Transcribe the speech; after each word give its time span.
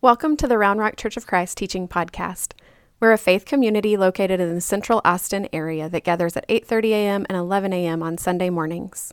Welcome 0.00 0.36
to 0.36 0.46
the 0.46 0.58
Round 0.58 0.78
Rock 0.78 0.94
Church 0.94 1.16
of 1.16 1.26
Christ 1.26 1.58
Teaching 1.58 1.88
Podcast. 1.88 2.52
We're 3.00 3.10
a 3.10 3.18
faith 3.18 3.44
community 3.44 3.96
located 3.96 4.38
in 4.38 4.54
the 4.54 4.60
central 4.60 5.00
Austin 5.04 5.48
area 5.52 5.88
that 5.88 6.04
gathers 6.04 6.36
at 6.36 6.46
8:30 6.46 6.90
a.m. 6.90 7.26
and 7.28 7.36
11 7.36 7.72
a.m. 7.72 8.00
on 8.00 8.16
Sunday 8.16 8.48
mornings. 8.48 9.10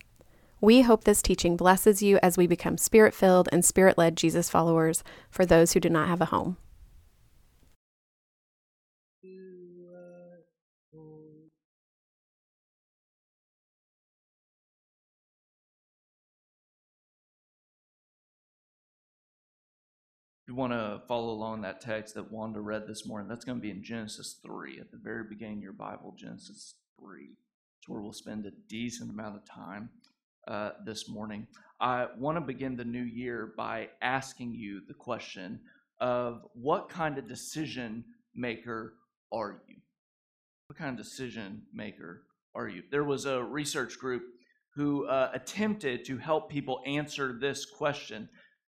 We 0.62 0.84
hope 0.84 1.04
this 1.04 1.24
teaching 1.24 1.58
blesses 1.58 2.04
you 2.04 2.20
as 2.21 2.38
we 2.38 2.46
become 2.46 2.78
spirit-filled 2.78 3.50
and 3.52 3.66
spirit-led 3.66 4.16
Jesus 4.16 4.48
followers 4.52 5.03
for 5.31 5.44
those 5.44 5.74
who 5.74 5.79
do 5.79 5.90
not 5.90 6.08
have 6.08 6.21
a 6.21 6.26
home. 6.26 6.58
You 20.55 20.59
want 20.62 20.72
to 20.72 21.02
follow 21.05 21.32
along 21.32 21.62
that 21.62 21.82
text 21.82 22.14
that 22.14 22.32
Wanda 22.32 22.62
read 22.62 22.88
this 22.88 23.05
morning, 23.05 23.27
that's 23.27 23.44
going 23.44 23.58
to 23.58 23.62
be 23.62 23.72
in 23.72 23.84
Genesis 23.84 24.40
3, 24.41 24.80
at 24.80 24.90
the 24.90 24.98
very 24.98 25.26
beginning 25.26 25.58
of 25.58 25.64
your 25.64 25.73
Bible, 25.73 26.16
Genesis 26.18 26.76
3. 27.02 27.23
It's 27.80 27.90
where 27.90 28.00
we'll 28.00 28.14
spend 28.14 28.45
a 28.45 28.52
decent 28.70 29.09
amount 29.09 29.36
of 29.36 29.44
time 29.44 29.90
uh, 30.48 30.70
this 30.86 31.09
morning. 31.09 31.45
I 31.81 32.08
want 32.18 32.38
to 32.38 32.41
begin 32.41 32.78
the 32.78 32.86
new 32.86 33.04
year 33.04 33.54
by 33.58 33.90
asking 34.02 34.54
you 34.54 34.80
the 34.88 34.94
question 34.94 35.59
of 36.00 36.45
what 36.54 36.88
kind 36.88 37.17
of 37.17 37.28
decision 37.28 38.06
maker 38.34 38.94
are 39.34 39.59
you? 39.67 39.76
What 40.67 40.80
kind 40.80 40.98
of 40.98 41.06
decision 41.06 41.64
maker 41.73 42.22
are 42.56 42.70
you? 42.70 42.84
There 42.92 43.03
was 43.03 43.26
a 43.26 43.44
research 43.44 44.00
group 44.00 44.23
who 44.73 45.06
uh, 45.08 45.31
attempted 45.34 46.06
to 46.06 46.17
help 46.17 46.50
people 46.50 46.81
answer 46.86 47.38
this 47.42 47.66
question 47.66 48.30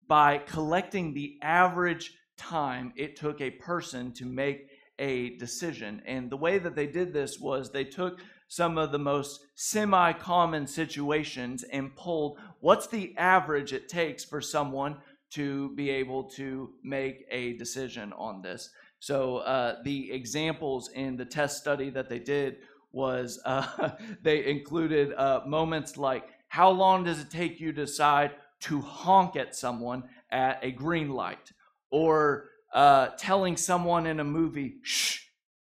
by 0.08 0.38
collecting 0.40 1.14
the 1.14 1.38
average 1.42 2.14
time 2.38 2.94
it 2.96 3.16
took 3.16 3.42
a 3.42 3.52
person 3.52 4.14
to 4.14 4.26
make 4.26 4.70
a 5.00 5.38
decision. 5.38 6.02
And 6.06 6.30
the 6.30 6.38
way 6.38 6.60
that 6.60 6.76
they 6.76 6.88
did 6.88 7.14
this 7.14 7.40
was 7.40 7.72
they 7.72 7.84
took 7.84 8.20
some 8.48 8.78
of 8.78 8.92
the 8.92 9.00
most 9.00 9.42
semi 9.56 10.14
common 10.14 10.66
situations 10.68 11.64
and 11.64 11.96
pulled 11.96 12.40
what's 12.62 12.88
the 12.88 13.16
average 13.18 13.74
it 13.74 13.90
takes 13.90 14.24
for 14.24 14.42
someone 14.42 14.98
to 15.30 15.76
be 15.76 15.90
able 15.90 16.24
to 16.24 16.72
make 16.84 17.26
a 17.30 17.54
decision 17.58 18.14
on 18.14 18.42
this. 18.42 18.70
So 19.00 19.38
uh, 19.38 19.76
the 19.84 20.12
examples 20.12 20.90
in 20.90 21.18
the 21.18 21.26
test 21.26 21.58
study 21.58 21.90
that 21.92 22.10
they 22.10 22.20
did 22.20 22.58
was 22.92 23.40
uh, 23.46 23.92
they 24.24 24.46
included 24.46 25.14
uh, 25.14 25.42
moments 25.46 25.98
like 25.98 26.30
how 26.48 26.70
long 26.70 27.04
does 27.04 27.20
it 27.20 27.30
take 27.30 27.60
you 27.60 27.74
to 27.74 27.86
decide 27.86 28.32
to 28.62 28.82
honk 28.82 29.36
at 29.36 29.56
someone 29.56 30.04
at 30.32 30.60
a 30.64 30.72
green 30.72 31.10
light 31.10 31.52
or 31.92 32.50
uh, 32.74 33.08
telling 33.18 33.58
someone 33.58 34.06
in 34.06 34.20
a 34.20 34.24
movie 34.24 34.76
shh 34.84 35.20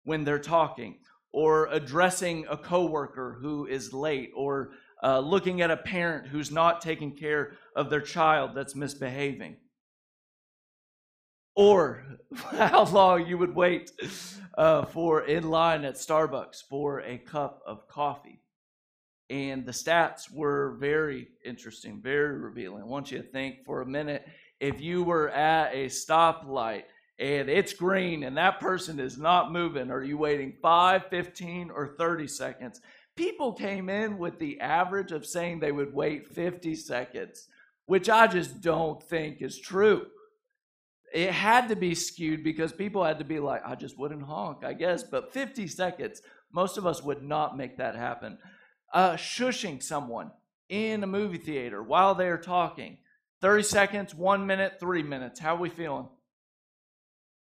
when 0.03 0.23
they're 0.23 0.39
talking 0.39 0.97
or 1.31 1.67
addressing 1.71 2.45
a 2.49 2.57
coworker 2.57 3.37
who 3.41 3.67
is 3.67 3.93
late 3.93 4.31
or 4.35 4.71
uh, 5.03 5.19
looking 5.19 5.61
at 5.61 5.71
a 5.71 5.77
parent 5.77 6.27
who's 6.27 6.51
not 6.51 6.81
taking 6.81 7.15
care 7.15 7.53
of 7.75 7.89
their 7.89 8.01
child 8.01 8.51
that's 8.55 8.75
misbehaving. 8.75 9.57
Or 11.55 12.03
how 12.35 12.85
long 12.85 13.27
you 13.27 13.37
would 13.37 13.55
wait 13.55 13.91
uh, 14.57 14.85
for 14.85 15.21
in 15.21 15.49
line 15.49 15.85
at 15.85 15.95
starbucks 15.95 16.63
for 16.67 17.01
a 17.01 17.17
cup 17.17 17.61
of 17.65 17.87
coffee 17.87 18.41
and 19.29 19.65
the 19.65 19.71
stats 19.71 20.31
were 20.33 20.75
very 20.79 21.27
interesting, 21.45 22.01
very 22.01 22.37
revealing. 22.37 22.81
I 22.81 22.85
want 22.85 23.11
you 23.11 23.19
to 23.19 23.23
think 23.23 23.63
for 23.65 23.81
a 23.81 23.85
minute 23.85 24.27
if 24.59 24.81
you 24.81 25.03
were 25.03 25.29
at 25.29 25.73
a 25.73 25.85
stoplight 25.85 26.83
and 27.19 27.49
it's 27.49 27.73
green 27.73 28.23
and 28.23 28.37
that 28.37 28.59
person 28.59 28.99
is 28.99 29.17
not 29.17 29.51
moving, 29.51 29.91
are 29.91 30.03
you 30.03 30.17
waiting 30.17 30.53
5, 30.61 31.07
15, 31.09 31.69
or 31.69 31.95
30 31.97 32.27
seconds? 32.27 32.81
People 33.15 33.53
came 33.53 33.89
in 33.89 34.17
with 34.17 34.39
the 34.39 34.59
average 34.61 35.11
of 35.11 35.25
saying 35.25 35.59
they 35.59 35.71
would 35.71 35.93
wait 35.93 36.27
50 36.27 36.75
seconds, 36.75 37.47
which 37.85 38.09
I 38.09 38.27
just 38.27 38.61
don't 38.61 39.01
think 39.03 39.41
is 39.41 39.59
true. 39.59 40.07
It 41.13 41.31
had 41.31 41.69
to 41.69 41.75
be 41.75 41.95
skewed 41.95 42.43
because 42.43 42.71
people 42.71 43.03
had 43.03 43.19
to 43.19 43.25
be 43.25 43.39
like, 43.39 43.61
I 43.65 43.75
just 43.75 43.97
wouldn't 43.97 44.23
honk, 44.23 44.63
I 44.63 44.73
guess, 44.73 45.03
but 45.03 45.33
50 45.33 45.67
seconds, 45.67 46.21
most 46.51 46.77
of 46.77 46.87
us 46.87 47.03
would 47.03 47.23
not 47.23 47.57
make 47.57 47.77
that 47.77 47.95
happen 47.95 48.37
uh, 48.93 49.13
shushing 49.13 49.81
someone 49.81 50.31
in 50.67 51.03
a 51.03 51.07
movie 51.07 51.37
theater 51.37 51.81
while 51.81 52.15
they're 52.15 52.37
talking. 52.37 52.97
30 53.41 53.63
seconds, 53.63 54.15
one 54.15 54.45
minute, 54.45 54.79
three 54.79 55.03
minutes. 55.03 55.39
How 55.39 55.55
are 55.55 55.59
we 55.59 55.69
feeling? 55.69 56.07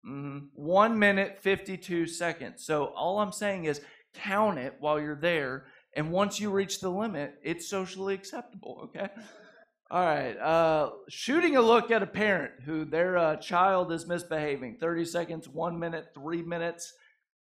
Mm-hmm. 0.07 0.47
One 0.55 0.99
minute, 0.99 1.39
52 1.43 2.07
seconds. 2.07 2.65
So 2.65 2.87
all 2.97 3.21
I'm 3.21 3.33
saying 3.33 3.67
is 3.67 3.81
count 4.15 4.59
it 4.59 4.77
while 4.81 5.01
you're 5.01 5.21
there. 5.21 5.67
And 5.95 6.11
once 6.11 6.41
you 6.41 6.51
reach 6.51 6.81
the 6.81 6.89
limit, 6.89 7.35
it's 7.45 7.69
socially 7.69 8.15
acceptable, 8.15 8.81
okay? 8.85 9.09
All 9.91 10.03
right. 10.03 10.37
Uh, 10.39 10.91
shooting 11.11 11.57
a 11.57 11.61
look 11.61 11.91
at 11.91 12.03
a 12.03 12.07
parent 12.07 12.53
who 12.65 12.87
their 12.87 13.19
uh, 13.19 13.37
child 13.37 13.93
is 13.93 14.07
misbehaving. 14.07 14.79
30 14.81 15.05
seconds, 15.05 15.49
one 15.49 15.79
minute, 15.79 16.07
three 16.15 16.43
minutes. 16.43 16.95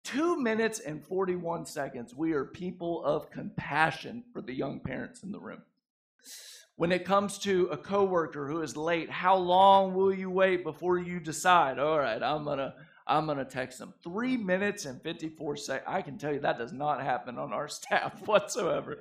Two 0.06 0.40
minutes 0.40 0.80
and 0.80 1.04
41 1.04 1.66
seconds. 1.66 2.14
We 2.14 2.34
are 2.34 2.46
people 2.46 3.04
of 3.04 3.32
compassion 3.32 4.24
for 4.32 4.40
the 4.40 4.54
young 4.54 4.80
parents 4.80 5.24
in 5.24 5.32
the 5.32 5.40
room. 5.40 5.64
When 6.76 6.92
it 6.92 7.06
comes 7.06 7.40
to 7.40 7.70
a 7.72 7.78
coworker 7.78 8.48
who 8.48 8.62
is 8.62 8.78
late, 8.78 9.10
how 9.10 9.36
long 9.36 9.96
will 9.96 10.14
you 10.14 10.30
wait 10.30 10.64
before 10.64 11.00
you 11.00 11.20
decide, 11.20 11.80
all 11.80 11.98
right, 11.98 12.22
I'm 12.22 12.44
going 12.44 12.60
to 12.60 12.76
I'm 13.08 13.28
going 13.28 13.38
to 13.38 13.46
text 13.46 13.78
them. 13.78 13.94
Three 14.04 14.36
minutes 14.36 14.86
and 14.86 15.00
54 15.02 15.58
seconds. 15.58 15.86
I 15.88 16.02
can 16.02 16.18
tell 16.18 16.34
you 16.34 16.40
that 16.40 16.58
does 16.58 16.74
not 16.74 17.04
happen 17.04 17.38
on 17.38 17.54
our 17.54 17.68
staff 17.70 18.26
whatsoever. 18.28 18.98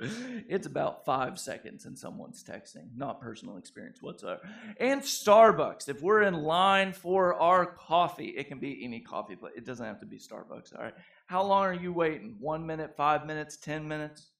It's 0.46 0.66
about 0.66 1.06
five 1.06 1.38
seconds 1.38 1.86
and 1.86 1.98
someone's 1.98 2.44
texting, 2.44 2.88
not 2.96 3.20
personal 3.20 3.56
experience 3.56 4.02
whatsoever. 4.02 4.40
And 4.78 5.00
Starbucks, 5.00 5.88
if 5.88 6.02
we're 6.02 6.22
in 6.22 6.34
line 6.34 6.92
for 6.92 7.34
our 7.34 7.64
coffee, 7.64 8.28
it 8.36 8.48
can 8.48 8.58
be 8.58 8.84
any 8.84 9.00
coffee, 9.00 9.36
but 9.40 9.52
it 9.56 9.64
doesn't 9.64 9.86
have 9.86 10.00
to 10.00 10.06
be 10.06 10.18
Starbucks, 10.18 10.76
all 10.76 10.84
right? 10.84 10.94
How 11.26 11.42
long 11.42 11.64
are 11.64 11.72
you 11.72 11.92
waiting? 11.92 12.36
One 12.38 12.66
minute, 12.66 12.94
five 12.96 13.26
minutes, 13.26 13.56
10 13.56 13.88
minutes? 13.88 14.32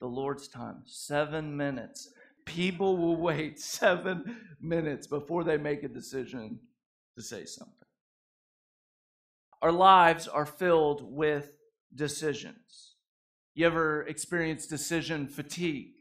The 0.00 0.08
Lord's 0.08 0.48
time, 0.48 0.82
seven 0.86 1.56
minutes. 1.56 2.08
People 2.46 2.96
will 2.96 3.16
wait 3.16 3.60
seven 3.60 4.38
minutes 4.60 5.06
before 5.06 5.44
they 5.44 5.56
make 5.56 5.84
a 5.84 5.88
decision 5.88 6.58
to 7.16 7.22
say 7.22 7.44
something. 7.44 7.74
Our 9.62 9.72
lives 9.72 10.26
are 10.26 10.46
filled 10.46 11.02
with 11.02 11.52
decisions. 11.94 12.94
You 13.54 13.66
ever 13.66 14.02
experience 14.02 14.66
decision 14.66 15.28
fatigue? 15.28 15.92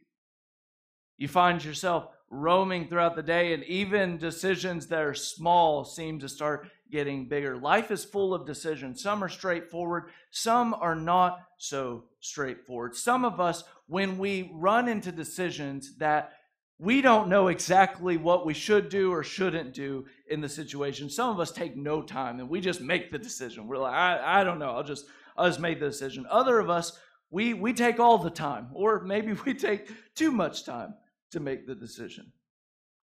You 1.17 1.27
find 1.27 1.63
yourself 1.63 2.07
roaming 2.29 2.87
throughout 2.87 3.15
the 3.15 3.23
day, 3.23 3.53
and 3.53 3.63
even 3.63 4.17
decisions 4.17 4.87
that 4.87 5.01
are 5.01 5.15
small 5.15 5.83
seem 5.83 6.19
to 6.19 6.29
start 6.29 6.69
getting 6.91 7.27
bigger. 7.27 7.57
Life 7.57 7.91
is 7.91 8.05
full 8.05 8.33
of 8.33 8.45
decisions. 8.45 9.01
Some 9.01 9.23
are 9.23 9.29
straightforward, 9.29 10.11
some 10.31 10.73
are 10.73 10.95
not 10.95 11.39
so 11.57 12.05
straightforward. 12.19 12.95
Some 12.95 13.25
of 13.25 13.39
us, 13.39 13.63
when 13.87 14.17
we 14.17 14.51
run 14.53 14.87
into 14.87 15.11
decisions 15.11 15.97
that 15.97 16.33
we 16.79 17.01
don't 17.01 17.27
know 17.27 17.49
exactly 17.49 18.15
what 18.15 18.45
we 18.45 18.53
should 18.53 18.87
do 18.87 19.11
or 19.11 19.21
shouldn't 19.21 19.73
do 19.73 20.05
in 20.29 20.39
the 20.39 20.47
situation. 20.47 21.09
Some 21.09 21.29
of 21.29 21.39
us 21.39 21.51
take 21.51 21.75
no 21.75 22.01
time 22.01 22.39
and 22.39 22.47
we 22.47 22.61
just 22.61 22.79
make 22.79 23.11
the 23.11 23.19
decision. 23.19 23.67
We're 23.67 23.77
like, 23.77 23.93
I, 23.93 24.39
I 24.39 24.43
don't 24.45 24.59
know, 24.59 24.71
I'll 24.71 24.83
just 24.83 25.05
I'll 25.35 25.47
just 25.47 25.59
make 25.59 25.79
the 25.79 25.87
decision. 25.87 26.25
Other 26.29 26.57
of 26.57 26.69
us, 26.69 26.97
we 27.29 27.53
we 27.53 27.73
take 27.73 27.99
all 27.99 28.17
the 28.17 28.29
time, 28.29 28.69
or 28.73 29.03
maybe 29.03 29.33
we 29.45 29.53
take 29.53 29.91
too 30.15 30.31
much 30.31 30.65
time 30.65 30.93
to 31.31 31.41
make 31.41 31.67
the 31.67 31.75
decision. 31.75 32.31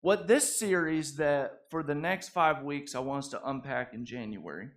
What 0.01 0.29
this 0.29 0.59
series 0.59 1.17
that 1.17 1.62
for 1.71 1.82
the 1.82 1.94
next 1.94 2.29
five 2.29 2.62
weeks 2.62 2.94
I 2.94 3.00
want 3.00 3.25
us 3.25 3.31
to 3.31 3.49
unpack 3.49 3.93
in 3.93 4.05
January 4.05 4.69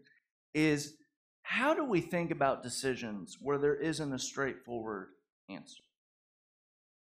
is 0.55 0.95
how 1.44 1.73
do 1.75 1.85
we 1.85 2.01
think 2.01 2.31
about 2.31 2.63
decisions 2.63 3.38
where 3.39 3.57
there 3.57 3.75
isn't 3.75 4.13
a 4.13 4.19
straightforward 4.19 5.09
answer? 5.49 5.83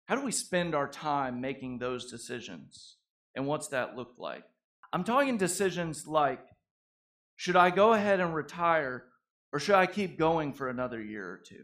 How 0.10 0.16
do 0.16 0.26
we 0.26 0.32
spend 0.32 0.74
our 0.74 0.88
time 0.88 1.40
making 1.40 1.78
those 1.78 2.10
decisions? 2.10 2.96
And 3.36 3.46
what's 3.46 3.68
that 3.68 3.96
look 3.96 4.16
like? 4.18 4.44
I'm 4.92 5.04
talking 5.04 5.38
decisions 5.38 6.08
like 6.08 6.40
should 7.36 7.56
I 7.56 7.70
go 7.70 7.94
ahead 7.94 8.20
and 8.20 8.34
retire 8.34 9.06
or 9.54 9.60
should 9.60 9.76
I 9.76 9.86
keep 9.86 10.18
going 10.18 10.54
for 10.54 10.68
another 10.68 11.00
year 11.00 11.30
or 11.30 11.38
two? 11.38 11.64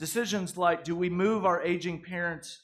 Decisions 0.00 0.56
like 0.56 0.82
do 0.82 0.96
we 0.96 1.08
move 1.08 1.46
our 1.46 1.62
aging 1.62 2.02
parents 2.02 2.62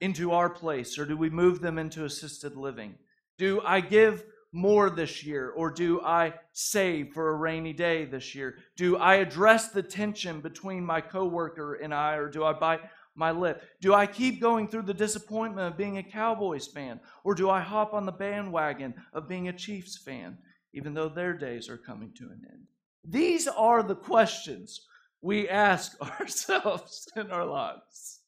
into 0.00 0.30
our 0.30 0.48
place 0.48 0.96
or 0.96 1.04
do 1.04 1.16
we 1.16 1.28
move 1.28 1.60
them 1.60 1.76
into 1.76 2.04
assisted 2.04 2.56
living? 2.56 2.94
Do 3.38 3.60
I 3.64 3.80
give 3.80 4.24
more 4.52 4.88
this 4.88 5.24
year 5.24 5.50
or 5.50 5.72
do 5.72 6.00
I 6.00 6.34
save 6.52 7.12
for 7.12 7.30
a 7.30 7.34
rainy 7.34 7.72
day 7.72 8.04
this 8.04 8.36
year? 8.36 8.54
Do 8.76 8.98
I 8.98 9.16
address 9.16 9.70
the 9.70 9.82
tension 9.82 10.40
between 10.40 10.86
my 10.86 11.00
coworker 11.00 11.74
and 11.74 11.92
I 11.92 12.14
or 12.14 12.28
do 12.28 12.44
I 12.44 12.52
bite 12.52 12.82
my 13.14 13.30
lip? 13.30 13.62
Do 13.80 13.94
I 13.94 14.06
keep 14.06 14.40
going 14.40 14.68
through 14.68 14.82
the 14.82 14.94
disappointment 14.94 15.68
of 15.72 15.78
being 15.78 15.98
a 15.98 16.02
Cowboys 16.02 16.66
fan? 16.66 17.00
Or 17.22 17.34
do 17.34 17.50
I 17.50 17.60
hop 17.60 17.94
on 17.94 18.06
the 18.06 18.12
bandwagon 18.12 18.94
of 19.12 19.28
being 19.28 19.48
a 19.48 19.52
Chiefs 19.52 19.96
fan, 19.96 20.38
even 20.72 20.94
though 20.94 21.08
their 21.08 21.32
days 21.32 21.68
are 21.68 21.78
coming 21.78 22.12
to 22.14 22.24
an 22.24 22.42
end? 22.50 22.66
These 23.04 23.48
are 23.48 23.82
the 23.82 23.96
questions 23.96 24.80
we 25.20 25.48
ask 25.48 26.00
ourselves 26.20 27.08
in 27.16 27.30
our 27.30 27.46
lives. 27.46 28.20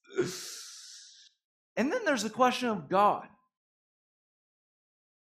And 1.76 1.92
then 1.92 2.04
there's 2.04 2.22
the 2.22 2.30
question 2.30 2.68
of 2.68 2.88
God. 2.88 3.28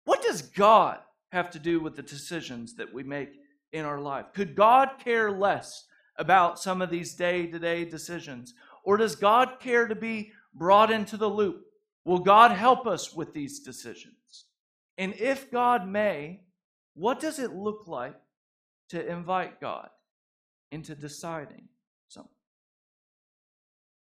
What 0.04 0.22
does 0.22 0.42
God 0.42 1.00
have 1.32 1.50
to 1.50 1.58
do 1.58 1.80
with 1.80 1.96
the 1.96 2.02
decisions 2.02 2.76
that 2.76 2.92
we 2.94 3.02
make 3.02 3.30
in 3.72 3.84
our 3.84 4.00
life? 4.00 4.26
Could 4.34 4.54
God 4.54 4.92
care 5.02 5.30
less 5.30 5.84
about 6.16 6.58
some 6.58 6.80
of 6.80 6.90
these 6.90 7.14
day 7.14 7.46
to 7.46 7.58
day 7.58 7.84
decisions? 7.84 8.54
Or 8.88 8.96
does 8.96 9.16
God 9.16 9.60
care 9.60 9.86
to 9.86 9.94
be 9.94 10.32
brought 10.54 10.90
into 10.90 11.18
the 11.18 11.28
loop? 11.28 11.66
Will 12.06 12.20
God 12.20 12.52
help 12.52 12.86
us 12.86 13.12
with 13.12 13.34
these 13.34 13.60
decisions? 13.60 14.46
And 14.96 15.12
if 15.18 15.50
God 15.50 15.86
may, 15.86 16.40
what 16.94 17.20
does 17.20 17.38
it 17.38 17.54
look 17.54 17.86
like 17.86 18.14
to 18.88 19.06
invite 19.06 19.60
God 19.60 19.90
into 20.72 20.94
deciding 20.94 21.68
something? 22.08 22.32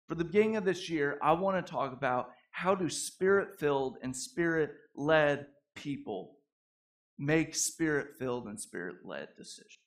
For 0.08 0.16
the 0.16 0.24
beginning 0.24 0.56
of 0.56 0.64
this 0.64 0.90
year, 0.90 1.20
I 1.22 1.34
want 1.34 1.58
to 1.66 1.70
talk 1.70 1.92
about 1.92 2.30
how 2.52 2.74
do 2.74 2.88
spirit 2.88 3.60
filled 3.60 3.98
and 4.02 4.16
spirit 4.16 4.72
led 4.96 5.48
people 5.76 6.38
make 7.20 7.56
spirit 7.56 8.16
filled 8.18 8.48
and 8.48 8.58
spirit 8.58 9.00
led 9.04 9.28
decisions 9.38 9.82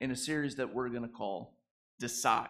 in 0.00 0.12
a 0.12 0.16
series 0.16 0.54
that 0.54 0.72
we're 0.72 0.90
going 0.90 1.02
to 1.02 1.08
call 1.08 1.56
Decide. 1.98 2.46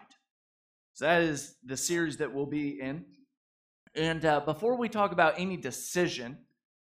So 0.99 1.05
that 1.05 1.21
is 1.21 1.55
the 1.63 1.77
series 1.77 2.17
that 2.17 2.33
we'll 2.33 2.45
be 2.45 2.81
in. 2.81 3.05
And 3.95 4.25
uh, 4.25 4.41
before 4.41 4.75
we 4.75 4.89
talk 4.89 5.13
about 5.13 5.35
any 5.37 5.55
decision 5.55 6.39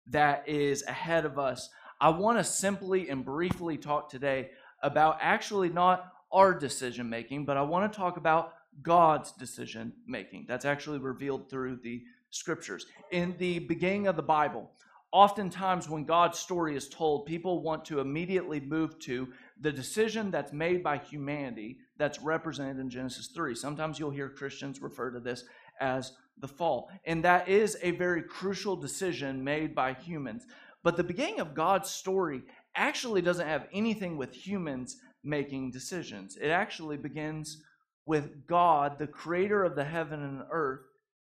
that 0.06 0.48
is 0.48 0.82
ahead 0.84 1.26
of 1.26 1.38
us, 1.38 1.68
I 2.00 2.08
want 2.08 2.38
to 2.38 2.44
simply 2.44 3.10
and 3.10 3.22
briefly 3.22 3.76
talk 3.76 4.08
today 4.08 4.52
about 4.82 5.18
actually 5.20 5.68
not 5.68 6.14
our 6.32 6.54
decision 6.54 7.10
making, 7.10 7.44
but 7.44 7.58
I 7.58 7.62
want 7.62 7.92
to 7.92 7.94
talk 7.94 8.16
about 8.16 8.54
God's 8.82 9.32
decision 9.32 9.92
making. 10.06 10.46
That's 10.48 10.64
actually 10.64 10.98
revealed 10.98 11.50
through 11.50 11.80
the 11.82 12.02
scriptures. 12.30 12.86
In 13.10 13.34
the 13.36 13.58
beginning 13.58 14.06
of 14.06 14.16
the 14.16 14.22
Bible, 14.22 14.70
oftentimes 15.12 15.88
when 15.88 16.04
God's 16.04 16.38
story 16.38 16.76
is 16.76 16.88
told, 16.88 17.26
people 17.26 17.62
want 17.62 17.84
to 17.86 18.00
immediately 18.00 18.60
move 18.60 18.98
to 19.00 19.28
the 19.60 19.72
decision 19.72 20.30
that's 20.30 20.52
made 20.52 20.82
by 20.82 20.98
humanity 20.98 21.78
that's 21.96 22.20
represented 22.20 22.78
in 22.78 22.90
Genesis 22.90 23.28
3. 23.28 23.54
Sometimes 23.54 23.98
you'll 23.98 24.10
hear 24.10 24.28
Christians 24.28 24.82
refer 24.82 25.10
to 25.10 25.20
this 25.20 25.44
as 25.80 26.12
the 26.38 26.48
fall. 26.48 26.90
And 27.04 27.24
that 27.24 27.48
is 27.48 27.78
a 27.82 27.92
very 27.92 28.22
crucial 28.22 28.76
decision 28.76 29.42
made 29.42 29.74
by 29.74 29.94
humans. 29.94 30.44
But 30.82 30.96
the 30.96 31.04
beginning 31.04 31.40
of 31.40 31.54
God's 31.54 31.90
story 31.90 32.42
actually 32.74 33.22
doesn't 33.22 33.46
have 33.48 33.68
anything 33.72 34.16
with 34.16 34.34
humans 34.34 34.98
making 35.24 35.70
decisions. 35.70 36.36
It 36.36 36.48
actually 36.48 36.96
begins 36.96 37.62
with 38.04 38.46
God, 38.46 38.98
the 38.98 39.06
creator 39.06 39.64
of 39.64 39.74
the 39.74 39.84
heaven 39.84 40.22
and 40.22 40.42
earth, 40.50 40.82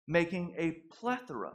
making 0.08 0.54
a 0.58 0.72
plethora 0.94 1.54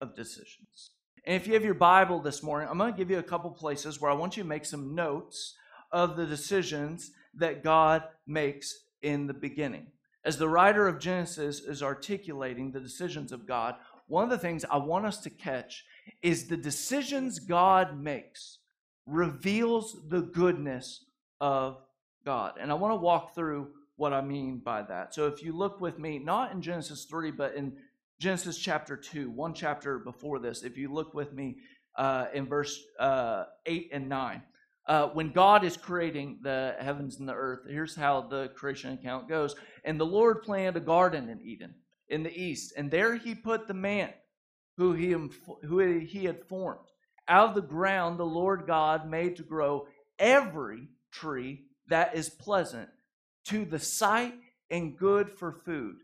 of 0.00 0.14
decisions. 0.14 0.90
And 1.24 1.36
if 1.36 1.46
you 1.46 1.54
have 1.54 1.64
your 1.64 1.74
Bible 1.74 2.20
this 2.20 2.42
morning, 2.42 2.68
I'm 2.70 2.78
going 2.78 2.92
to 2.92 2.96
give 2.96 3.10
you 3.10 3.18
a 3.18 3.22
couple 3.22 3.50
places 3.50 4.00
where 4.00 4.10
I 4.10 4.14
want 4.14 4.36
you 4.36 4.42
to 4.42 4.48
make 4.48 4.64
some 4.64 4.94
notes 4.94 5.54
of 5.92 6.16
the 6.16 6.26
decisions 6.26 7.10
that 7.34 7.62
God 7.62 8.04
makes 8.26 8.84
in 9.02 9.26
the 9.26 9.34
beginning. 9.34 9.88
As 10.24 10.38
the 10.38 10.48
writer 10.48 10.88
of 10.88 10.98
Genesis 10.98 11.60
is 11.60 11.82
articulating 11.82 12.70
the 12.70 12.80
decisions 12.80 13.32
of 13.32 13.46
God, 13.46 13.76
one 14.06 14.24
of 14.24 14.30
the 14.30 14.38
things 14.38 14.64
I 14.70 14.78
want 14.78 15.06
us 15.06 15.18
to 15.18 15.30
catch 15.30 15.84
is 16.22 16.46
the 16.46 16.56
decisions 16.56 17.38
God 17.38 17.98
makes 18.00 18.58
reveals 19.06 19.96
the 20.08 20.22
goodness 20.22 21.04
of 21.40 21.78
God. 22.24 22.54
And 22.60 22.70
I 22.70 22.74
want 22.74 22.92
to 22.92 22.96
walk 22.96 23.34
through 23.34 23.68
what 23.96 24.12
I 24.12 24.20
mean 24.20 24.58
by 24.58 24.82
that. 24.82 25.14
So 25.14 25.26
if 25.26 25.42
you 25.42 25.52
look 25.52 25.80
with 25.80 25.98
me, 25.98 26.18
not 26.18 26.52
in 26.52 26.62
Genesis 26.62 27.04
3, 27.04 27.30
but 27.32 27.54
in 27.54 27.76
Genesis 28.18 28.58
chapter 28.58 28.96
2, 28.96 29.30
one 29.30 29.54
chapter 29.54 30.00
before 30.00 30.40
this, 30.40 30.64
if 30.64 30.76
you 30.76 30.92
look 30.92 31.14
with 31.14 31.32
me 31.32 31.58
uh, 31.94 32.26
in 32.34 32.46
verse 32.46 32.82
uh, 32.98 33.44
8 33.64 33.90
and 33.92 34.08
9. 34.08 34.42
Uh, 34.86 35.08
when 35.08 35.30
God 35.30 35.64
is 35.64 35.76
creating 35.76 36.40
the 36.42 36.74
heavens 36.80 37.20
and 37.20 37.28
the 37.28 37.34
earth, 37.34 37.60
here's 37.68 37.94
how 37.94 38.22
the 38.22 38.48
creation 38.56 38.92
account 38.94 39.28
goes. 39.28 39.54
And 39.84 40.00
the 40.00 40.06
Lord 40.06 40.42
planted 40.42 40.76
a 40.76 40.84
garden 40.84 41.28
in 41.28 41.40
Eden 41.42 41.74
in 42.08 42.22
the 42.22 42.36
east, 42.36 42.72
and 42.76 42.90
there 42.90 43.14
he 43.14 43.34
put 43.34 43.68
the 43.68 43.74
man 43.74 44.10
who 44.78 44.94
he, 44.94 45.14
who 45.64 45.78
he 45.98 46.24
had 46.24 46.42
formed. 46.48 46.86
Out 47.28 47.50
of 47.50 47.54
the 47.54 47.60
ground, 47.60 48.18
the 48.18 48.24
Lord 48.24 48.64
God 48.66 49.08
made 49.08 49.36
to 49.36 49.42
grow 49.42 49.86
every 50.18 50.88
tree 51.12 51.66
that 51.88 52.16
is 52.16 52.30
pleasant 52.30 52.88
to 53.44 53.64
the 53.64 53.78
sight 53.78 54.34
and 54.70 54.96
good 54.96 55.30
for 55.30 55.52
food. 55.52 55.96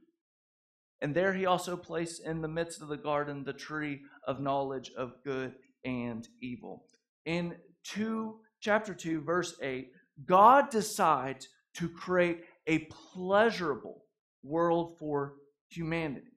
And 1.00 1.14
there 1.14 1.35
he 1.35 1.46
also 1.46 1.76
placed 1.76 2.25
in 2.25 2.41
the 2.41 2.49
midst 2.49 2.81
of 2.81 2.88
the 2.88 2.96
garden 2.96 3.44
the 3.44 3.52
tree 3.52 4.00
of 4.26 4.41
knowledge 4.41 4.91
of 4.96 5.23
good 5.25 5.55
and 5.85 6.26
evil. 6.41 6.87
In 7.26 7.56
2 7.85 8.37
chapter 8.61 8.94
2 8.94 9.20
verse 9.20 9.56
8, 9.61 9.91
God 10.26 10.70
decides 10.70 11.49
to 11.75 11.88
create 11.88 12.44
a 12.67 12.87
pleasurable 13.12 14.05
world 14.43 14.96
for 14.99 15.35
humanity. 15.69 16.32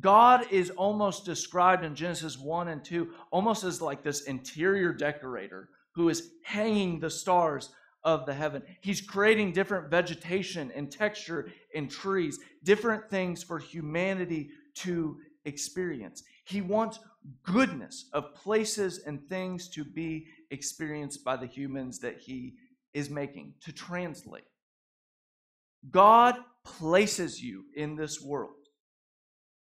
God 0.00 0.46
is 0.50 0.70
almost 0.70 1.24
described 1.24 1.84
in 1.84 1.94
Genesis 1.94 2.38
1 2.38 2.68
and 2.68 2.84
2 2.84 3.10
almost 3.30 3.62
as 3.62 3.80
like 3.80 4.02
this 4.02 4.22
interior 4.22 4.92
decorator 4.92 5.68
who 5.94 6.08
is 6.08 6.30
hanging 6.42 6.98
the 6.98 7.10
stars 7.10 7.70
of 8.04 8.26
the 8.26 8.34
heaven. 8.34 8.62
He's 8.80 9.00
creating 9.00 9.52
different 9.52 9.90
vegetation 9.90 10.70
and 10.74 10.90
texture 10.90 11.50
and 11.74 11.90
trees, 11.90 12.38
different 12.62 13.08
things 13.08 13.42
for 13.42 13.58
humanity 13.58 14.50
to 14.76 15.18
experience. 15.44 16.22
He 16.44 16.60
wants 16.60 16.98
goodness 17.42 18.08
of 18.12 18.34
places 18.34 19.00
and 19.06 19.26
things 19.28 19.68
to 19.70 19.84
be 19.84 20.26
experienced 20.50 21.24
by 21.24 21.36
the 21.36 21.46
humans 21.46 21.98
that 22.00 22.18
he 22.18 22.54
is 22.92 23.08
making, 23.08 23.54
to 23.62 23.72
translate. 23.72 24.44
God 25.90 26.36
places 26.64 27.42
you 27.42 27.64
in 27.74 27.96
this 27.96 28.20
world 28.20 28.54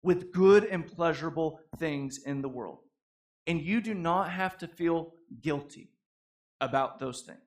with 0.04 0.31
good 0.31 0.66
and 0.66 0.86
pleasurable 0.86 1.60
things 1.78 2.20
in 2.26 2.42
the 2.42 2.50
world. 2.50 2.80
And 3.48 3.62
you 3.62 3.81
do 3.81 3.94
not 3.94 4.30
have 4.30 4.57
to 4.59 4.68
feel 4.68 5.14
guilty 5.42 5.90
about 6.62 7.00
those 7.00 7.21
things 7.21 7.44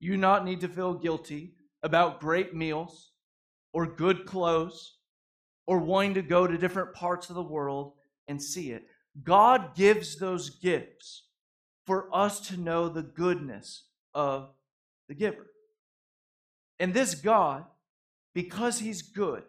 you 0.00 0.16
not 0.16 0.44
need 0.44 0.60
to 0.62 0.68
feel 0.68 0.94
guilty 0.94 1.52
about 1.82 2.20
great 2.20 2.54
meals 2.54 3.12
or 3.72 3.86
good 3.86 4.26
clothes 4.26 4.96
or 5.66 5.78
wanting 5.78 6.14
to 6.14 6.22
go 6.22 6.46
to 6.46 6.58
different 6.58 6.94
parts 6.94 7.28
of 7.28 7.36
the 7.36 7.42
world 7.42 7.92
and 8.26 8.42
see 8.42 8.72
it. 8.72 8.84
God 9.22 9.76
gives 9.76 10.16
those 10.16 10.50
gifts 10.50 11.26
for 11.86 12.08
us 12.14 12.40
to 12.48 12.56
know 12.56 12.88
the 12.88 13.02
goodness 13.02 13.84
of 14.14 14.50
the 15.08 15.14
giver. 15.14 15.46
And 16.78 16.94
this 16.94 17.14
God, 17.14 17.64
because 18.34 18.78
He's 18.78 19.02
good, 19.02 19.42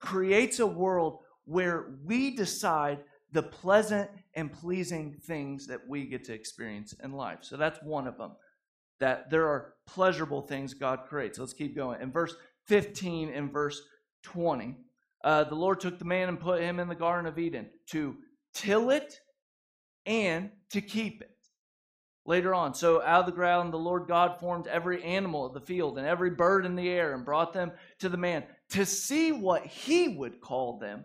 creates 0.00 0.60
a 0.60 0.66
world 0.66 1.18
where 1.44 1.94
we 2.04 2.34
decide 2.34 3.00
the 3.32 3.42
pleasant 3.42 4.10
and 4.34 4.52
pleasing 4.52 5.16
things 5.24 5.66
that 5.66 5.86
we 5.86 6.06
get 6.06 6.24
to 6.24 6.32
experience 6.32 6.94
in 7.02 7.12
life. 7.12 7.40
So 7.42 7.56
that's 7.56 7.82
one 7.82 8.06
of 8.06 8.16
them 8.16 8.32
that 9.00 9.30
there 9.30 9.48
are 9.48 9.74
pleasurable 9.86 10.42
things 10.42 10.74
God 10.74 11.06
creates. 11.08 11.38
Let's 11.38 11.52
keep 11.52 11.74
going. 11.74 12.00
In 12.00 12.12
verse 12.12 12.34
15 12.66 13.30
and 13.30 13.52
verse 13.52 13.80
20, 14.24 14.76
uh, 15.24 15.44
the 15.44 15.54
Lord 15.54 15.80
took 15.80 15.98
the 15.98 16.04
man 16.04 16.28
and 16.28 16.40
put 16.40 16.62
him 16.62 16.78
in 16.78 16.88
the 16.88 16.94
Garden 16.94 17.26
of 17.26 17.38
Eden 17.38 17.68
to 17.88 18.16
till 18.54 18.90
it 18.90 19.20
and 20.06 20.50
to 20.70 20.80
keep 20.80 21.22
it. 21.22 21.30
Later 22.24 22.54
on, 22.54 22.74
so 22.74 23.00
out 23.02 23.20
of 23.20 23.26
the 23.26 23.32
ground 23.32 23.72
the 23.72 23.78
Lord 23.78 24.06
God 24.06 24.38
formed 24.38 24.66
every 24.66 25.02
animal 25.02 25.46
of 25.46 25.54
the 25.54 25.60
field 25.60 25.96
and 25.96 26.06
every 26.06 26.30
bird 26.30 26.66
in 26.66 26.76
the 26.76 26.88
air 26.88 27.14
and 27.14 27.24
brought 27.24 27.54
them 27.54 27.72
to 28.00 28.10
the 28.10 28.18
man 28.18 28.44
to 28.70 28.84
see 28.84 29.32
what 29.32 29.64
he 29.64 30.08
would 30.08 30.40
call 30.40 30.78
them. 30.78 31.04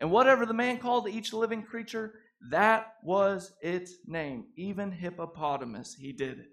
And 0.00 0.10
whatever 0.10 0.46
the 0.46 0.54
man 0.54 0.78
called 0.78 1.08
each 1.08 1.32
living 1.32 1.62
creature, 1.62 2.14
that 2.50 2.94
was 3.02 3.52
its 3.60 3.94
name. 4.06 4.46
Even 4.56 4.92
hippopotamus, 4.92 5.94
he 5.94 6.12
did 6.12 6.38
it. 6.38 6.51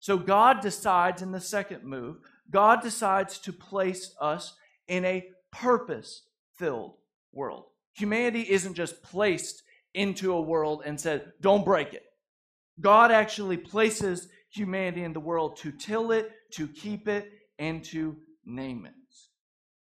So 0.00 0.16
God 0.16 0.60
decides 0.60 1.22
in 1.22 1.30
the 1.30 1.40
second 1.40 1.84
move, 1.84 2.16
God 2.50 2.82
decides 2.82 3.38
to 3.40 3.52
place 3.52 4.14
us 4.20 4.54
in 4.88 5.04
a 5.04 5.28
purpose 5.52 6.22
filled 6.56 6.94
world. 7.32 7.66
Humanity 7.94 8.46
isn't 8.48 8.74
just 8.74 9.02
placed 9.02 9.62
into 9.94 10.32
a 10.32 10.40
world 10.40 10.82
and 10.84 10.98
said, 10.98 11.32
don't 11.40 11.64
break 11.64 11.92
it. 11.94 12.04
God 12.80 13.12
actually 13.12 13.56
places 13.56 14.28
humanity 14.50 15.04
in 15.04 15.12
the 15.12 15.20
world 15.20 15.56
to 15.58 15.70
till 15.70 16.12
it, 16.12 16.32
to 16.52 16.66
keep 16.66 17.06
it, 17.06 17.30
and 17.58 17.84
to 17.84 18.16
name 18.44 18.86
it. 18.86 18.92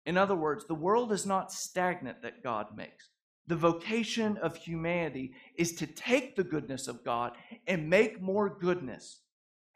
In 0.05 0.19
other 0.19 0.35
words, 0.35 0.67
the 0.67 0.75
world 0.75 1.13
is 1.13 1.27
not 1.27 1.53
stagnant 1.53 2.23
that 2.23 2.43
God 2.43 2.77
makes. 2.77 3.09
The 3.47 3.57
vocation 3.57 4.37
of 4.39 4.57
humanity 4.57 5.33
is 5.57 5.73
to 5.77 5.87
take 5.87 6.37
the 6.37 6.45
goodness 6.45 6.89
of 6.89 7.05
God 7.05 7.33
and 7.67 7.89
make 7.89 8.21
more 8.21 8.59
goodness 8.59 9.21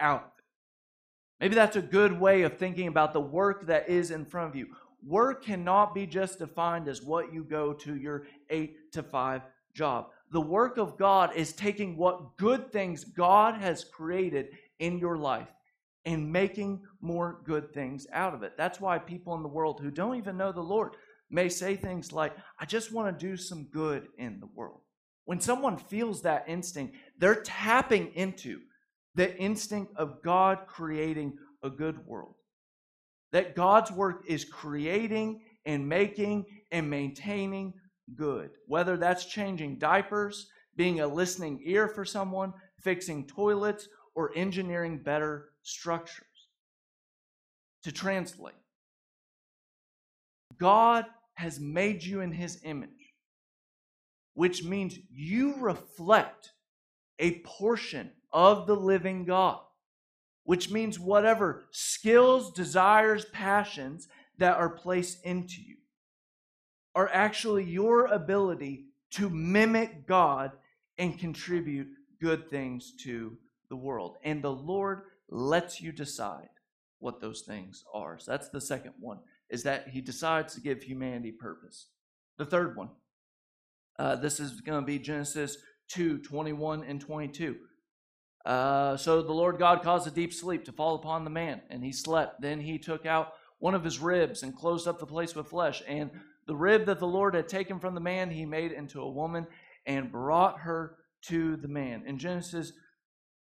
out. 0.01 0.33
Maybe 1.41 1.55
that's 1.55 1.77
a 1.77 1.83
good 1.83 2.19
way 2.19 2.43
of 2.43 2.57
thinking 2.57 2.89
about 2.89 3.13
the 3.13 3.21
work 3.21 3.67
that 3.67 3.89
is 3.89 4.11
in 4.11 4.25
front 4.25 4.49
of 4.49 4.57
you. 4.57 4.69
Work 5.07 5.45
cannot 5.45 5.95
be 5.95 6.07
just 6.07 6.39
defined 6.39 6.89
as 6.89 7.03
what 7.03 7.33
you 7.33 7.45
go 7.45 7.73
to 7.75 7.97
your 7.97 8.27
eight 8.51 8.93
to 8.93 9.03
five 9.03 9.43
job. 9.75 10.09
The 10.33 10.41
work 10.41 10.79
of 10.79 10.97
God 10.97 11.37
is 11.37 11.53
taking 11.53 11.97
what 11.97 12.37
good 12.37 12.73
things 12.73 13.05
God 13.05 13.61
has 13.61 13.85
created 13.85 14.49
in 14.79 14.99
your 14.99 15.17
life 15.17 15.49
and 16.05 16.33
making 16.33 16.83
more 17.01 17.41
good 17.45 17.73
things 17.75 18.07
out 18.13 18.35
of 18.35 18.43
it. 18.43 18.57
That's 18.57 18.81
why 18.81 18.99
people 18.99 19.35
in 19.35 19.43
the 19.43 19.49
world 19.49 19.81
who 19.81 19.91
don't 19.91 20.17
even 20.17 20.37
know 20.37 20.53
the 20.53 20.61
Lord 20.61 20.97
may 21.31 21.49
say 21.49 21.77
things 21.77 22.13
like, 22.13 22.33
I 22.59 22.65
just 22.65 22.93
want 22.93 23.19
to 23.19 23.27
do 23.27 23.37
some 23.37 23.65
good 23.65 24.09
in 24.17 24.41
the 24.41 24.49
world. 24.55 24.81
When 25.25 25.41
someone 25.41 25.77
feels 25.77 26.23
that 26.23 26.45
instinct, 26.47 26.95
they're 27.19 27.43
tapping 27.43 28.13
into 28.15 28.61
the 29.17 29.37
instinct 29.39 29.93
of 29.97 30.23
God 30.23 30.61
creating 30.69 31.39
a 31.63 31.71
good 31.71 32.07
world. 32.07 32.35
That 33.33 33.57
God's 33.57 33.91
work 33.91 34.25
is 34.29 34.45
creating 34.45 35.41
and 35.65 35.89
making 35.89 36.45
and 36.71 36.89
maintaining 36.89 37.75
good. 38.15 38.51
Whether 38.67 38.97
that's 38.97 39.25
changing 39.25 39.79
diapers, 39.79 40.49
being 40.77 41.01
a 41.01 41.09
listening 41.09 41.61
ear 41.65 41.89
for 41.89 42.05
someone, 42.05 42.53
fixing 42.83 43.27
toilets, 43.27 43.89
or 44.15 44.33
engineering 44.37 44.99
better 44.99 45.49
structures. 45.63 46.27
To 47.85 47.93
translate, 47.93 48.55
God 50.59 51.07
has 51.35 51.59
made 51.59 52.03
you 52.03 52.21
in 52.21 52.33
his 52.33 52.61
image, 52.65 53.15
which 54.35 54.65
means 54.65 54.99
you 55.11 55.55
reflect 55.57 56.53
a 57.19 57.41
portion 57.41 58.11
of 58.37 58.67
the 58.67 58.77
living 58.77 59.25
God, 59.25 59.61
which 60.45 60.71
means 60.71 61.01
whatever 61.01 61.65
skills, 61.71 62.53
desires, 62.53 63.25
passions 63.33 64.09
that 64.37 64.59
are 64.59 64.69
placed 64.69 65.25
into 65.25 65.63
you 65.63 65.77
are 66.95 67.09
actually 67.15 67.65
your 67.65 68.07
ability 68.07 68.85
to 69.13 69.31
mimic 69.31 70.07
God 70.07 70.53
and 70.99 71.19
contribute 71.19 71.89
good 72.21 72.51
things 72.51 72.93
to 73.05 73.39
the 73.71 73.77
world. 73.77 74.17
And 74.23 74.43
the 74.43 74.53
Lord 74.53 75.05
lets 75.31 75.81
you 75.81 75.91
decide 75.91 76.51
what 76.99 77.23
those 77.23 77.41
things 77.41 77.85
are. 77.95 78.19
So 78.19 78.33
that's 78.33 78.51
the 78.51 78.61
second 78.61 78.93
one, 79.01 79.19
is 79.49 79.63
that 79.63 79.89
He 79.89 80.03
decides 80.03 80.55
to 80.55 80.61
give 80.61 80.83
humanity 80.83 81.33
purpose. 81.33 81.87
The 82.37 82.45
third 82.45 82.77
one, 82.77 82.91
uh, 83.99 84.17
this 84.17 84.41
is 84.41 84.61
going 84.61 84.81
to 84.81 84.87
be 84.87 84.99
Genesis 84.99 85.57
2 85.89 86.19
21 86.19 86.85
and 86.85 87.01
22. 87.01 87.57
Uh, 88.47 88.97
so 88.97 89.23
the 89.23 89.33
Lord 89.33 89.59
God 89.59 89.83
caused 89.83 90.07
a 90.07 90.11
deep 90.11 90.33
sleep 90.33 90.65
to 90.67 90.73
fall 90.73 90.95
upon 90.95 91.25
the 91.25 91.31
man, 91.31 91.63
and 91.69 91.83
he 91.83 91.93
slept. 91.93 92.41
Then 92.41 92.61
he 92.61 92.79
took 92.79 93.05
out 93.05 93.33
one 93.59 93.75
of 93.75 93.83
his 93.83 93.99
ribs 93.99 94.45
and 94.45 94.55
closed 94.55 94.87
up 94.87 95.01
the 95.01 95.07
place 95.07 95.35
with 95.35 95.49
flesh. 95.49 95.83
And 95.89 96.11
the 96.47 96.55
rib 96.55 96.87
that 96.87 97.01
the 97.01 97.09
Lord 97.09 97.35
had 97.35 97.49
taken 97.49 97.81
from 97.81 97.95
the 97.95 98.01
man, 98.01 98.31
he 98.31 98.47
made 98.47 98.71
into 98.71 99.01
a 99.01 99.11
woman 99.11 99.49
and 99.85 100.13
brought 100.13 100.61
her 100.61 100.95
to 101.23 101.57
the 101.57 101.67
man. 101.67 102.05
In 102.07 102.19
Genesis 102.19 102.73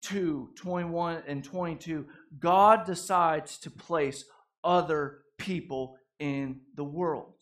2 0.02 0.50
21 0.56 1.22
and 1.28 1.44
22, 1.44 2.04
God 2.40 2.84
decides 2.84 3.58
to 3.58 3.70
place 3.70 4.24
other 4.64 5.18
people 5.38 5.98
in 6.18 6.62
the 6.74 6.84
world. 6.84 7.34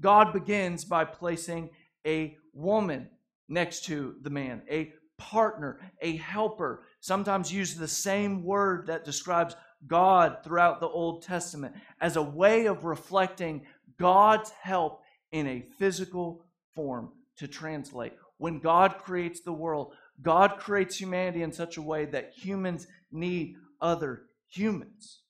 God 0.00 0.32
begins 0.32 0.86
by 0.86 1.04
placing 1.04 1.70
a 2.06 2.38
woman 2.54 3.10
next 3.50 3.84
to 3.86 4.14
the 4.22 4.30
man, 4.30 4.62
a 4.70 4.94
partner, 5.20 5.78
a 6.00 6.16
helper. 6.16 6.82
Sometimes 7.00 7.52
use 7.52 7.74
the 7.74 7.86
same 7.86 8.42
word 8.42 8.86
that 8.86 9.04
describes 9.04 9.54
God 9.86 10.38
throughout 10.42 10.80
the 10.80 10.88
Old 10.88 11.22
Testament 11.22 11.74
as 12.00 12.16
a 12.16 12.22
way 12.22 12.66
of 12.66 12.84
reflecting 12.84 13.66
God's 13.98 14.50
help 14.50 15.02
in 15.30 15.46
a 15.46 15.66
physical 15.78 16.44
form 16.74 17.12
to 17.36 17.46
translate. 17.46 18.14
When 18.38 18.58
God 18.58 18.96
creates 18.98 19.40
the 19.40 19.52
world, 19.52 19.92
God 20.22 20.56
creates 20.58 20.96
humanity 20.96 21.42
in 21.42 21.52
such 21.52 21.76
a 21.76 21.82
way 21.82 22.06
that 22.06 22.32
humans 22.34 22.86
need 23.12 23.56
other 23.80 24.22
humans. 24.48 25.20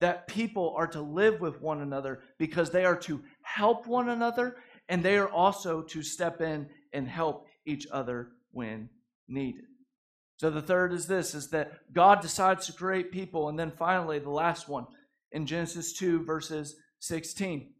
That 0.00 0.26
people 0.26 0.74
are 0.76 0.88
to 0.88 1.00
live 1.00 1.40
with 1.40 1.62
one 1.62 1.80
another 1.80 2.20
because 2.38 2.70
they 2.70 2.84
are 2.84 2.96
to 3.00 3.22
help 3.42 3.86
one 3.86 4.10
another 4.10 4.56
and 4.88 5.02
they 5.02 5.16
are 5.16 5.28
also 5.28 5.80
to 5.82 6.02
step 6.02 6.42
in 6.42 6.68
and 6.92 7.08
help 7.08 7.46
each 7.64 7.86
other 7.90 8.32
when 8.52 8.88
needed. 9.28 9.64
So 10.36 10.50
the 10.50 10.62
third 10.62 10.92
is 10.92 11.06
this 11.06 11.34
is 11.34 11.50
that 11.50 11.92
God 11.92 12.20
decides 12.20 12.66
to 12.66 12.72
create 12.72 13.12
people 13.12 13.48
and 13.48 13.58
then 13.58 13.70
finally 13.70 14.18
the 14.18 14.30
last 14.30 14.68
one 14.68 14.86
in 15.30 15.46
Genesis 15.46 15.92
2 15.92 16.24
verses 16.24 16.76
16. 17.00 17.70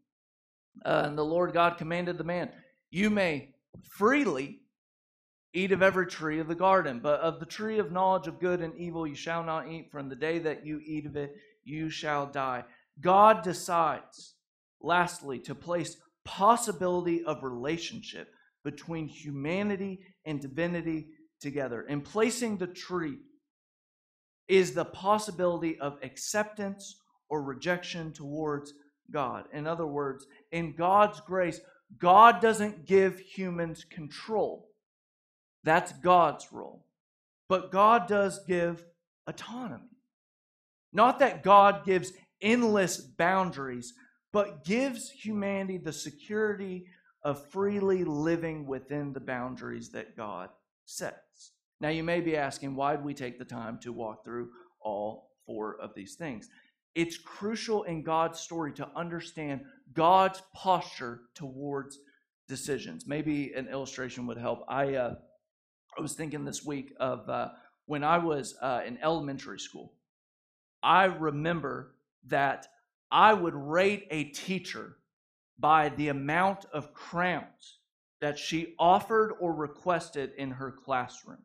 Uh, 0.85 1.03
and 1.05 1.17
the 1.17 1.25
Lord 1.25 1.53
God 1.53 1.77
commanded 1.77 2.17
the 2.17 2.23
man, 2.23 2.49
You 2.89 3.09
may 3.09 3.53
freely 3.83 4.61
eat 5.53 5.71
of 5.71 5.83
every 5.83 6.07
tree 6.07 6.39
of 6.39 6.47
the 6.47 6.55
garden, 6.55 6.99
but 7.01 7.19
of 7.19 7.39
the 7.39 7.45
tree 7.45 7.79
of 7.79 7.91
knowledge 7.91 8.27
of 8.27 8.39
good 8.39 8.61
and 8.61 8.75
evil 8.75 9.05
you 9.05 9.15
shall 9.15 9.43
not 9.43 9.67
eat, 9.67 9.91
from 9.91 10.09
the 10.09 10.15
day 10.15 10.39
that 10.39 10.65
you 10.65 10.79
eat 10.83 11.05
of 11.05 11.15
it, 11.15 11.35
you 11.63 11.89
shall 11.89 12.25
die. 12.25 12.63
God 12.99 13.43
decides, 13.43 14.35
lastly, 14.81 15.39
to 15.39 15.53
place 15.53 15.97
possibility 16.25 17.23
of 17.23 17.43
relationship 17.43 18.29
between 18.63 19.07
humanity 19.07 19.99
and 20.25 20.39
divinity 20.39 21.07
together. 21.39 21.85
And 21.89 22.03
placing 22.03 22.57
the 22.57 22.67
tree 22.67 23.17
is 24.47 24.73
the 24.73 24.85
possibility 24.85 25.79
of 25.79 25.97
acceptance 26.03 26.97
or 27.29 27.43
rejection 27.43 28.11
towards 28.13 28.73
God. 29.11 29.45
In 29.53 29.67
other 29.67 29.87
words, 29.87 30.25
in 30.51 30.75
God's 30.75 31.19
grace, 31.21 31.59
God 31.99 32.41
doesn't 32.41 32.85
give 32.85 33.19
humans 33.19 33.85
control. 33.89 34.69
That's 35.63 35.91
God's 35.93 36.47
role. 36.51 36.85
But 37.49 37.71
God 37.71 38.07
does 38.07 38.39
give 38.47 38.83
autonomy. 39.27 39.89
Not 40.91 41.19
that 41.19 41.43
God 41.43 41.85
gives 41.85 42.13
endless 42.41 42.97
boundaries, 42.97 43.93
but 44.31 44.65
gives 44.65 45.09
humanity 45.09 45.77
the 45.77 45.93
security 45.93 46.85
of 47.23 47.45
freely 47.47 48.03
living 48.03 48.65
within 48.65 49.13
the 49.13 49.19
boundaries 49.19 49.89
that 49.89 50.17
God 50.17 50.49
sets. 50.85 51.51
Now, 51.79 51.89
you 51.89 52.03
may 52.03 52.21
be 52.21 52.37
asking, 52.37 52.75
why 52.75 52.95
did 52.95 53.05
we 53.05 53.13
take 53.13 53.39
the 53.39 53.45
time 53.45 53.77
to 53.79 53.91
walk 53.91 54.23
through 54.23 54.49
all 54.81 55.31
four 55.45 55.79
of 55.81 55.93
these 55.95 56.15
things? 56.15 56.49
It's 56.95 57.17
crucial 57.17 57.83
in 57.83 58.03
God's 58.03 58.39
story 58.39 58.71
to 58.73 58.87
understand 58.95 59.61
God's 59.93 60.41
posture 60.53 61.21
towards 61.33 61.99
decisions. 62.47 63.07
Maybe 63.07 63.53
an 63.53 63.67
illustration 63.67 64.27
would 64.27 64.37
help. 64.37 64.63
I 64.67 64.95
uh, 64.95 65.15
I 65.97 66.01
was 66.01 66.13
thinking 66.13 66.45
this 66.45 66.63
week 66.65 66.93
of 66.99 67.27
uh, 67.29 67.49
when 67.85 68.03
I 68.03 68.17
was 68.17 68.55
uh, 68.61 68.81
in 68.85 68.97
elementary 69.01 69.59
school. 69.59 69.93
I 70.81 71.05
remember 71.05 71.95
that 72.27 72.67
I 73.11 73.33
would 73.33 73.55
rate 73.55 74.07
a 74.09 74.25
teacher 74.25 74.97
by 75.59 75.89
the 75.89 76.09
amount 76.09 76.65
of 76.73 76.93
crowns 76.93 77.79
that 78.21 78.39
she 78.39 78.73
offered 78.79 79.33
or 79.39 79.53
requested 79.53 80.31
in 80.37 80.51
her 80.51 80.71
classroom. 80.71 81.43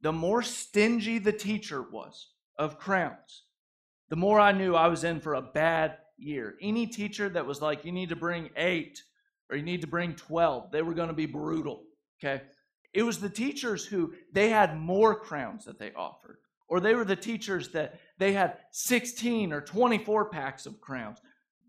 The 0.00 0.12
more 0.12 0.42
stingy 0.42 1.18
the 1.18 1.32
teacher 1.32 1.82
was 1.82 2.28
of 2.58 2.78
crowns, 2.78 3.44
the 4.08 4.16
more 4.16 4.40
I 4.40 4.52
knew 4.52 4.74
I 4.74 4.88
was 4.88 5.04
in 5.04 5.20
for 5.20 5.34
a 5.34 5.42
bad 5.42 5.98
year. 6.18 6.56
Any 6.60 6.86
teacher 6.86 7.28
that 7.28 7.46
was 7.46 7.60
like, 7.60 7.84
you 7.84 7.92
need 7.92 8.08
to 8.08 8.16
bring 8.16 8.50
eight 8.56 9.02
or 9.50 9.56
you 9.56 9.62
need 9.62 9.80
to 9.80 9.86
bring 9.86 10.14
12, 10.14 10.70
they 10.70 10.82
were 10.82 10.94
going 10.94 11.08
to 11.08 11.14
be 11.14 11.26
brutal. 11.26 11.82
Okay. 12.22 12.42
It 12.92 13.02
was 13.02 13.18
the 13.18 13.30
teachers 13.30 13.84
who 13.84 14.14
they 14.32 14.48
had 14.48 14.78
more 14.78 15.14
crowns 15.14 15.64
that 15.64 15.78
they 15.78 15.92
offered, 15.92 16.38
or 16.68 16.80
they 16.80 16.94
were 16.94 17.04
the 17.04 17.16
teachers 17.16 17.68
that 17.70 18.00
they 18.18 18.32
had 18.32 18.58
16 18.72 19.52
or 19.52 19.60
24 19.60 20.30
packs 20.30 20.66
of 20.66 20.80
crowns. 20.80 21.18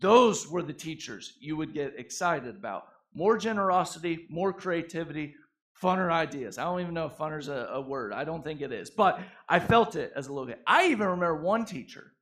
Those 0.02 0.50
were 0.50 0.62
the 0.62 0.72
teachers 0.72 1.34
you 1.40 1.56
would 1.56 1.72
get 1.72 1.94
excited 1.96 2.56
about. 2.56 2.88
More 3.14 3.38
generosity, 3.38 4.26
more 4.28 4.52
creativity, 4.52 5.36
funner 5.80 6.10
ideas. 6.10 6.58
I 6.58 6.64
don't 6.64 6.80
even 6.80 6.92
know 6.92 7.06
if 7.06 7.16
funner's 7.16 7.48
a, 7.48 7.68
a 7.72 7.80
word. 7.80 8.12
I 8.12 8.24
don't 8.24 8.42
think 8.42 8.60
it 8.60 8.72
is, 8.72 8.90
but 8.90 9.20
I 9.48 9.60
felt 9.60 9.94
it 9.96 10.12
as 10.16 10.26
a 10.26 10.32
little 10.32 10.48
kid. 10.48 10.58
I 10.66 10.88
even 10.88 11.06
remember 11.06 11.40
one 11.40 11.64
teacher 11.64 12.12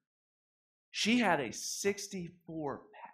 she 0.90 1.18
had 1.18 1.40
a 1.40 1.52
64 1.52 2.78
pack. 2.92 3.10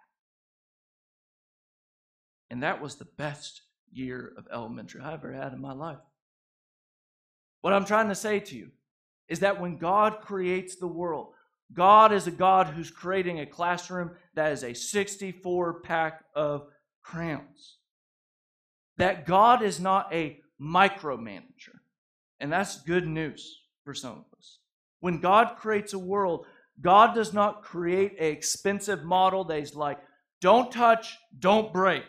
And 2.49 2.63
that 2.63 2.81
was 2.81 2.95
the 2.95 3.05
best 3.05 3.61
year 3.91 4.33
of 4.37 4.47
elementary 4.51 5.01
I 5.01 5.13
ever 5.13 5.31
had 5.31 5.53
in 5.53 5.61
my 5.61 5.73
life. 5.73 5.99
What 7.61 7.73
I'm 7.73 7.85
trying 7.85 8.09
to 8.09 8.15
say 8.15 8.39
to 8.39 8.55
you 8.55 8.71
is 9.27 9.39
that 9.39 9.61
when 9.61 9.77
God 9.77 10.21
creates 10.21 10.75
the 10.75 10.87
world, 10.87 11.33
God 11.73 12.13
is 12.13 12.27
a 12.27 12.31
God 12.31 12.67
who's 12.67 12.89
creating 12.89 13.39
a 13.39 13.45
classroom 13.45 14.11
that 14.35 14.51
is 14.51 14.63
a 14.63 14.73
64 14.73 15.81
pack 15.81 16.23
of 16.33 16.67
crayons. 17.03 17.77
That 18.97 19.25
God 19.25 19.61
is 19.61 19.79
not 19.79 20.13
a 20.13 20.39
micromanager. 20.61 21.79
And 22.39 22.51
that's 22.51 22.81
good 22.81 23.07
news 23.07 23.61
for 23.83 23.93
some 23.93 24.13
of 24.13 24.25
us. 24.37 24.59
When 24.99 25.19
God 25.19 25.57
creates 25.57 25.93
a 25.93 25.99
world, 25.99 26.45
God 26.81 27.15
does 27.15 27.33
not 27.33 27.63
create 27.63 28.19
an 28.19 28.25
expensive 28.25 29.03
model 29.03 29.43
that 29.45 29.59
is 29.59 29.75
like, 29.75 29.99
don't 30.41 30.71
touch, 30.71 31.17
don't 31.37 31.73
break. 31.73 32.05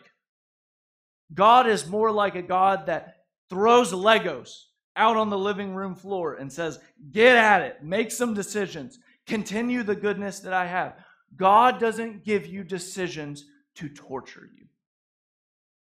God 1.33 1.67
is 1.69 1.87
more 1.87 2.11
like 2.11 2.35
a 2.35 2.43
God 2.43 2.87
that 2.87 3.17
throws 3.50 3.93
Legos 3.93 4.65
out 4.97 5.17
on 5.17 5.31
the 5.31 5.38
living 5.38 5.75
room 5.75 5.95
floor 5.95 6.35
and 6.35 6.53
says, 6.53 6.79
Get 7.12 7.37
at 7.37 7.62
it, 7.62 7.83
make 7.83 8.11
some 8.11 8.35
decisions, 8.35 8.99
continue 9.29 9.83
the 9.83 9.95
goodness 9.95 10.41
that 10.41 10.53
I 10.53 10.67
have. 10.67 10.95
God 11.37 11.79
doesn't 11.79 12.25
give 12.25 12.47
you 12.47 12.65
decisions 12.65 13.45
to 13.77 13.89
torture 13.89 14.49
you. 14.57 14.67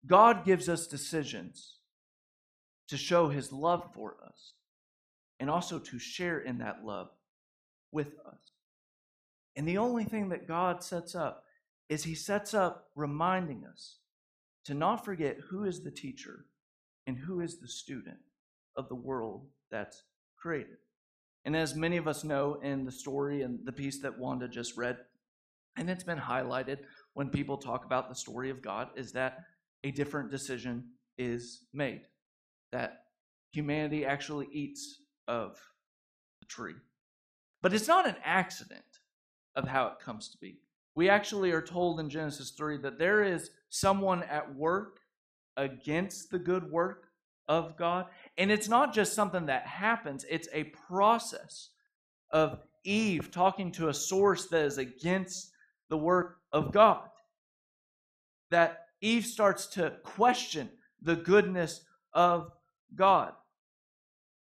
God 0.05 0.45
gives 0.45 0.67
us 0.67 0.87
decisions 0.87 1.77
to 2.87 2.97
show 2.97 3.29
his 3.29 3.51
love 3.51 3.89
for 3.93 4.15
us 4.25 4.53
and 5.39 5.49
also 5.49 5.79
to 5.79 5.99
share 5.99 6.39
in 6.39 6.57
that 6.59 6.83
love 6.83 7.09
with 7.91 8.13
us. 8.25 8.39
And 9.55 9.67
the 9.67 9.77
only 9.77 10.03
thing 10.03 10.29
that 10.29 10.47
God 10.47 10.83
sets 10.83 11.15
up 11.15 11.43
is 11.89 12.03
he 12.03 12.15
sets 12.15 12.53
up 12.53 12.87
reminding 12.95 13.65
us 13.65 13.97
to 14.65 14.73
not 14.73 15.05
forget 15.05 15.37
who 15.49 15.65
is 15.65 15.83
the 15.83 15.91
teacher 15.91 16.45
and 17.05 17.17
who 17.17 17.41
is 17.41 17.59
the 17.59 17.67
student 17.67 18.17
of 18.75 18.89
the 18.89 18.95
world 18.95 19.45
that's 19.69 20.03
created. 20.37 20.77
And 21.45 21.55
as 21.55 21.75
many 21.75 21.97
of 21.97 22.07
us 22.07 22.23
know 22.23 22.59
in 22.61 22.85
the 22.85 22.91
story 22.91 23.41
and 23.41 23.59
the 23.65 23.71
piece 23.71 24.01
that 24.01 24.17
Wanda 24.17 24.47
just 24.47 24.77
read, 24.77 24.97
and 25.75 25.89
it's 25.89 26.03
been 26.03 26.19
highlighted 26.19 26.79
when 27.13 27.29
people 27.29 27.57
talk 27.57 27.85
about 27.85 28.07
the 28.07 28.15
story 28.15 28.49
of 28.49 28.61
God, 28.61 28.89
is 28.95 29.11
that 29.13 29.39
a 29.83 29.91
different 29.91 30.31
decision 30.31 30.85
is 31.17 31.65
made. 31.73 32.03
That 32.71 33.03
humanity 33.51 34.05
actually 34.05 34.47
eats 34.51 35.01
of 35.27 35.59
the 36.39 36.45
tree. 36.47 36.75
But 37.61 37.73
it's 37.73 37.87
not 37.87 38.07
an 38.07 38.15
accident 38.23 38.81
of 39.55 39.67
how 39.67 39.87
it 39.87 39.99
comes 39.99 40.29
to 40.29 40.37
be. 40.37 40.59
We 40.95 41.09
actually 41.09 41.51
are 41.51 41.61
told 41.61 41.99
in 41.99 42.09
Genesis 42.09 42.51
3 42.51 42.77
that 42.77 42.99
there 42.99 43.23
is 43.23 43.49
someone 43.69 44.23
at 44.23 44.55
work 44.55 44.99
against 45.57 46.29
the 46.29 46.39
good 46.39 46.71
work 46.71 47.07
of 47.47 47.77
God. 47.77 48.05
And 48.37 48.51
it's 48.51 48.69
not 48.69 48.93
just 48.93 49.13
something 49.13 49.47
that 49.47 49.67
happens, 49.67 50.25
it's 50.29 50.47
a 50.53 50.65
process 50.87 51.69
of 52.31 52.59
Eve 52.83 53.31
talking 53.31 53.71
to 53.73 53.89
a 53.89 53.93
source 53.93 54.47
that 54.47 54.65
is 54.65 54.77
against 54.77 55.51
the 55.89 55.97
work 55.97 56.37
of 56.51 56.71
God. 56.71 57.03
That 58.51 58.79
Eve 59.01 59.25
starts 59.25 59.67
to 59.67 59.93
question 60.03 60.69
the 61.01 61.15
goodness 61.15 61.83
of 62.13 62.51
God. 62.95 63.33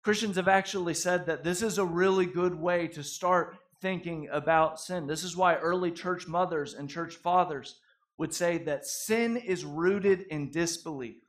Christians 0.04 0.36
have 0.36 0.48
actually 0.48 0.94
said 0.94 1.26
that 1.28 1.44
this 1.44 1.62
is 1.62 1.78
a 1.78 1.86
really 1.86 2.26
good 2.26 2.56
way 2.56 2.88
to 2.88 3.04
start 3.04 3.58
thinking 3.82 4.28
about 4.32 4.80
sin. 4.80 5.08
This 5.08 5.24
is 5.24 5.38
why 5.38 5.56
early 5.56 5.92
church 5.92 6.28
mothers 6.28 6.74
and 6.74 6.90
church 6.90 7.16
fathers 7.16 7.80
would 8.18 8.34
say 8.34 8.58
that 8.60 8.86
sin 8.86 9.38
is 9.38 9.64
rooted 9.66 10.22
in 10.30 10.52
disbelief 10.52 11.21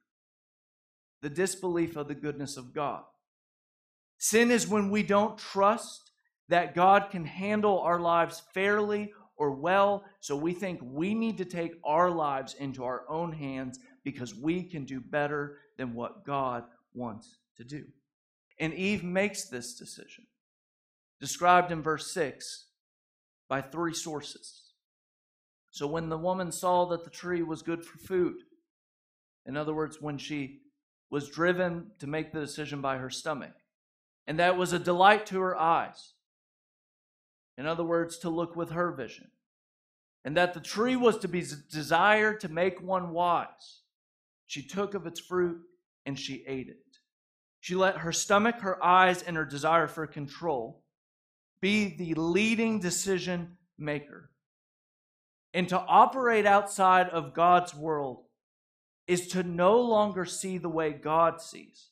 the 1.23 1.31
disbelief 1.31 1.97
of 1.97 2.09
the 2.09 2.15
goodness 2.15 2.57
of 2.57 2.75
God. 2.75 3.03
Sin 4.19 4.51
is 4.51 4.69
when 4.69 4.91
we 4.91 5.03
don't 5.03 5.39
trust 5.39 6.11
that 6.49 6.75
God 6.75 7.09
can 7.11 7.25
handle 7.25 7.81
our 7.81 7.99
lives 7.99 8.43
fairly 8.53 9.13
or 9.37 9.53
well, 9.53 10.05
so 10.21 10.37
we 10.37 10.53
think 10.53 10.81
we 10.83 11.15
need 11.15 11.39
to 11.39 11.45
take 11.45 11.81
our 11.85 12.11
lives 12.11 12.55
into 12.55 12.85
our 12.85 13.09
own 13.09 13.33
hands 13.33 13.79
because 14.05 14.35
we 14.35 14.63
can 14.63 14.85
do 14.85 15.01
better 15.01 15.59
than 15.79 15.95
what 15.95 16.25
God 16.25 16.65
wants 16.95 17.39
to 17.57 17.65
do. 17.65 17.85
And 18.59 18.75
Eve 18.75 19.03
makes 19.03 19.45
this 19.45 19.75
decision, 19.75 20.27
described 21.21 21.73
in 21.73 21.83
verse 21.83 22.13
6 22.13 22.67
by 23.49 23.61
three 23.61 23.95
sources. 23.95 24.63
So 25.71 25.87
when 25.87 26.09
the 26.09 26.19
woman 26.19 26.53
saw 26.53 26.85
that 26.87 27.03
the 27.03 27.11
tree 27.11 27.43
was 27.43 27.63
good 27.63 27.85
for 27.85 27.99
food, 27.99 28.37
in 29.47 29.57
other 29.57 29.75
words, 29.75 30.01
when 30.01 30.19
she 30.19 30.61
was 31.13 31.29
driven 31.29 31.89
to 31.99 32.07
make 32.07 32.33
the 32.33 32.41
decision 32.41 32.81
by 32.81 32.97
her 32.97 33.11
stomach, 33.11 33.53
and 34.27 34.39
that 34.39 34.57
was 34.57 34.73
a 34.73 34.79
delight 34.79 35.27
to 35.27 35.39
her 35.41 35.55
eyes. 35.55 36.15
In 37.59 37.67
other 37.67 37.85
words, 37.85 38.17
to 38.21 38.31
look 38.31 38.57
with 38.57 38.71
her 38.71 38.91
vision. 38.91 39.31
And 40.25 40.39
that 40.39 40.55
the 40.55 40.61
tree 40.61 40.97
was 40.97 41.19
to 41.19 41.29
be 41.29 41.45
desired 41.71 42.41
to 42.41 42.49
make 42.49 42.81
one 42.81 43.11
wise. 43.11 43.83
She 44.47 44.63
took 44.63 44.95
of 44.95 45.07
its 45.07 45.21
fruit 45.21 45.61
and 46.07 46.19
she 46.19 46.45
ate 46.47 46.69
it. 46.69 46.99
She 47.61 47.75
let 47.75 47.99
her 47.99 48.13
stomach, 48.13 48.61
her 48.61 48.83
eyes, 48.83 49.23
and 49.23 49.37
her 49.37 49.45
desire 49.45 49.89
for 49.89 50.07
control 50.07 50.83
be 51.61 51.95
the 51.95 52.15
leading 52.15 52.81
decision 52.81 53.59
maker. 53.77 54.31
And 55.53 55.69
to 55.69 55.79
operate 55.79 56.47
outside 56.47 57.11
of 57.11 57.35
God's 57.35 57.75
world 57.75 58.25
is 59.07 59.29
to 59.29 59.43
no 59.43 59.81
longer 59.81 60.25
see 60.25 60.59
the 60.59 60.69
way 60.69 60.93
God 60.93 61.41
sees, 61.41 61.89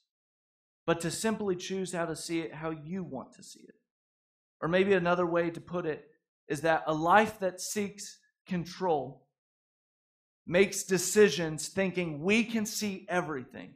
but 0.86 1.00
to 1.00 1.10
simply 1.10 1.56
choose 1.56 1.92
how 1.92 2.06
to 2.06 2.16
see 2.16 2.40
it 2.40 2.54
how 2.54 2.70
you 2.70 3.02
want 3.02 3.34
to 3.34 3.42
see 3.42 3.60
it. 3.60 3.74
Or 4.60 4.68
maybe 4.68 4.92
another 4.92 5.26
way 5.26 5.50
to 5.50 5.60
put 5.60 5.86
it 5.86 6.06
is 6.48 6.62
that 6.62 6.84
a 6.86 6.94
life 6.94 7.38
that 7.40 7.60
seeks 7.60 8.18
control 8.46 9.26
makes 10.46 10.82
decisions 10.82 11.68
thinking 11.68 12.22
we 12.22 12.44
can 12.44 12.66
see 12.66 13.06
everything, 13.08 13.74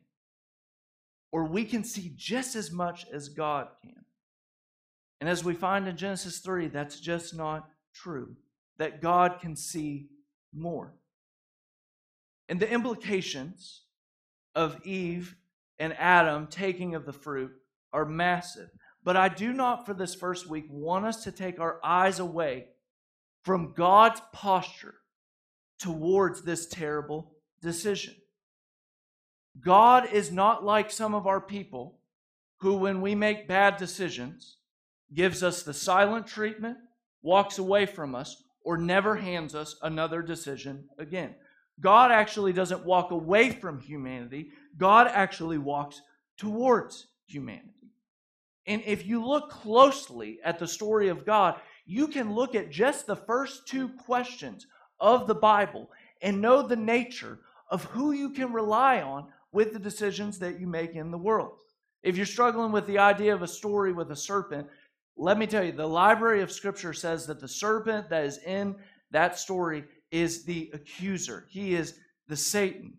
or 1.31 1.45
we 1.45 1.65
can 1.65 1.85
see 1.85 2.13
just 2.17 2.57
as 2.57 2.71
much 2.71 3.07
as 3.13 3.29
God 3.29 3.69
can. 3.83 4.05
And 5.21 5.31
as 5.31 5.45
we 5.45 5.55
find 5.55 5.87
in 5.89 5.97
Genesis 5.97 6.39
3, 6.41 6.69
that's 6.69 7.01
just 7.01 7.35
not 7.35 7.69
true, 7.95 8.37
that 8.79 9.01
God 9.01 9.39
can 9.41 9.57
see 9.57 10.09
more. 10.53 10.95
And 12.49 12.61
the 12.61 12.71
implications 12.71 13.83
of 14.55 14.81
Eve 14.85 15.37
and 15.79 15.95
Adam 15.99 16.47
taking 16.47 16.95
of 16.95 17.07
the 17.07 17.13
fruit 17.13 17.53
are 17.93 18.05
massive. 18.05 18.71
But 19.03 19.17
I 19.17 19.29
do 19.29 19.53
not, 19.53 19.87
for 19.87 19.95
this 19.95 20.15
first 20.15 20.49
week, 20.49 20.67
want 20.69 21.05
us 21.05 21.25
to 21.25 21.33
take 21.33 21.61
our 21.61 21.79
eyes 21.85 22.19
away 22.19 22.69
from 23.43 23.75
God's 23.75 24.21
posture 24.33 24.95
towards 25.79 26.43
this 26.43 26.67
terrible 26.67 27.33
decision. 27.61 28.15
God 29.61 30.09
is 30.13 30.33
not 30.33 30.65
like 30.65 30.91
some 30.91 31.15
of 31.15 31.27
our 31.27 31.41
people 31.41 31.99
who, 32.59 32.77
when 32.77 33.01
we 33.01 33.15
make 33.15 33.47
bad 33.47 33.77
decisions, 33.77 34.57
gives 35.13 35.43
us 35.43 35.63
the 35.63 35.75
silent 35.75 36.27
treatment, 36.27 36.79
walks 37.23 37.59
away 37.59 37.87
from 37.87 38.15
us, 38.15 38.43
or 38.63 38.79
never 38.79 39.17
hands 39.17 39.55
us 39.55 39.77
another 39.83 40.23
decision 40.23 40.89
again. 40.99 41.35
God 41.81 42.13
actually 42.13 42.53
doesn't 42.53 42.85
walk 42.85 43.11
away 43.11 43.51
from 43.51 43.81
humanity, 43.81 44.51
God 44.77 45.09
actually 45.09 45.59
walks 45.59 46.01
towards 46.37 47.07
humanity. 47.27 47.93
And 48.67 48.83
if 48.87 49.07
you 49.07 49.25
look 49.25 49.51
closely 49.51 50.39
at 50.45 50.59
the 50.59 50.67
story 50.67 51.09
of 51.09 51.27
God, 51.27 51.57
you 51.85 52.09
can 52.09 52.35
look 52.35 52.55
at 52.55 52.71
just 52.71 53.07
the 53.07 53.17
first 53.17 53.69
two 53.69 53.89
questions 53.89 54.67
of 55.01 55.27
the 55.27 55.35
Bible 55.35 55.91
and 56.23 56.41
know 56.41 56.67
the 56.67 56.77
nature 56.77 57.41
of 57.71 57.85
who 57.85 58.13
you 58.13 58.31
can 58.31 58.53
rely 58.53 59.03
on 59.03 59.27
with 59.53 59.73
the 59.73 59.79
decisions 59.79 60.39
that 60.39 60.59
you 60.59 60.67
make 60.67 60.95
in 60.95 61.11
the 61.11 61.19
world. 61.19 61.59
If 62.03 62.17
you're 62.17 62.27
struggling 62.27 62.73
with 62.73 62.87
the 62.87 62.99
idea 62.99 63.35
of 63.35 63.43
a 63.43 63.49
story 63.49 63.93
with 63.93 64.11
a 64.11 64.17
serpent, 64.17 64.67
let 65.17 65.39
me 65.39 65.47
tell 65.47 65.63
you, 65.63 65.73
the 65.73 65.87
library 65.87 66.43
of 66.43 66.51
Scripture 66.51 66.93
says 66.93 67.27
that 67.27 67.41
the 67.41 67.49
serpent 67.49 68.09
that 68.11 68.25
is 68.25 68.39
in 68.39 68.77
that 69.11 69.39
story 69.39 69.85
is 70.15 70.45
the 70.45 70.71
accuser, 70.73 71.45
he 71.49 71.75
is 71.75 71.99
the 72.29 72.37
Satan. 72.37 72.95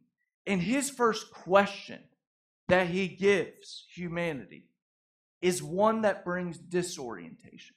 And 0.46 0.62
his 0.62 0.90
first 0.90 1.32
question 1.32 2.00
that 2.68 2.88
he 2.88 3.08
gives 3.08 3.86
humanity 3.90 4.68
is 5.42 5.64
one 5.64 6.02
that 6.02 6.26
brings 6.26 6.58
disorientation. 6.58 7.76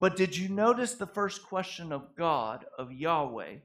But 0.00 0.16
did 0.16 0.36
you 0.36 0.48
notice 0.48 0.94
the 0.94 1.06
first 1.06 1.42
question 1.44 1.92
of 1.92 2.14
God, 2.14 2.66
of 2.78 2.92
Yahweh, 2.92 3.56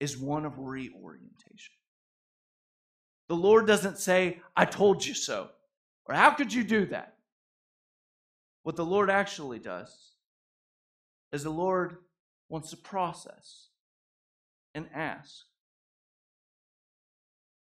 is 0.00 0.16
one 0.16 0.46
of 0.46 0.58
reorientation? 0.58 1.74
The 3.28 3.36
Lord 3.36 3.66
doesn't 3.66 3.98
say, 3.98 4.40
I 4.56 4.64
told 4.64 5.04
you 5.04 5.14
so, 5.14 5.50
or 6.06 6.14
how 6.14 6.30
could 6.30 6.52
you 6.52 6.64
do 6.64 6.86
that? 6.86 7.14
What 8.62 8.76
the 8.76 8.84
Lord 8.84 9.10
actually 9.10 9.58
does 9.58 9.94
is 11.32 11.42
the 11.42 11.50
Lord 11.50 11.98
wants 12.50 12.70
to 12.70 12.76
process 12.76 13.68
and 14.74 14.86
ask 14.94 15.44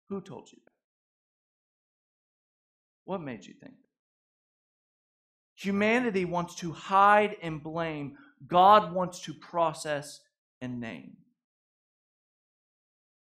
Who 0.08 0.20
told 0.20 0.52
you 0.52 0.58
that? 0.64 0.72
What 3.04 3.20
made 3.20 3.44
you 3.44 3.54
think 3.54 3.72
that? 3.72 3.88
Humanity 5.56 6.24
wants 6.24 6.54
to 6.56 6.72
hide 6.72 7.36
and 7.42 7.62
blame. 7.62 8.16
God 8.46 8.92
wants 8.92 9.20
to 9.22 9.34
process 9.34 10.20
and 10.60 10.80
name. 10.80 11.16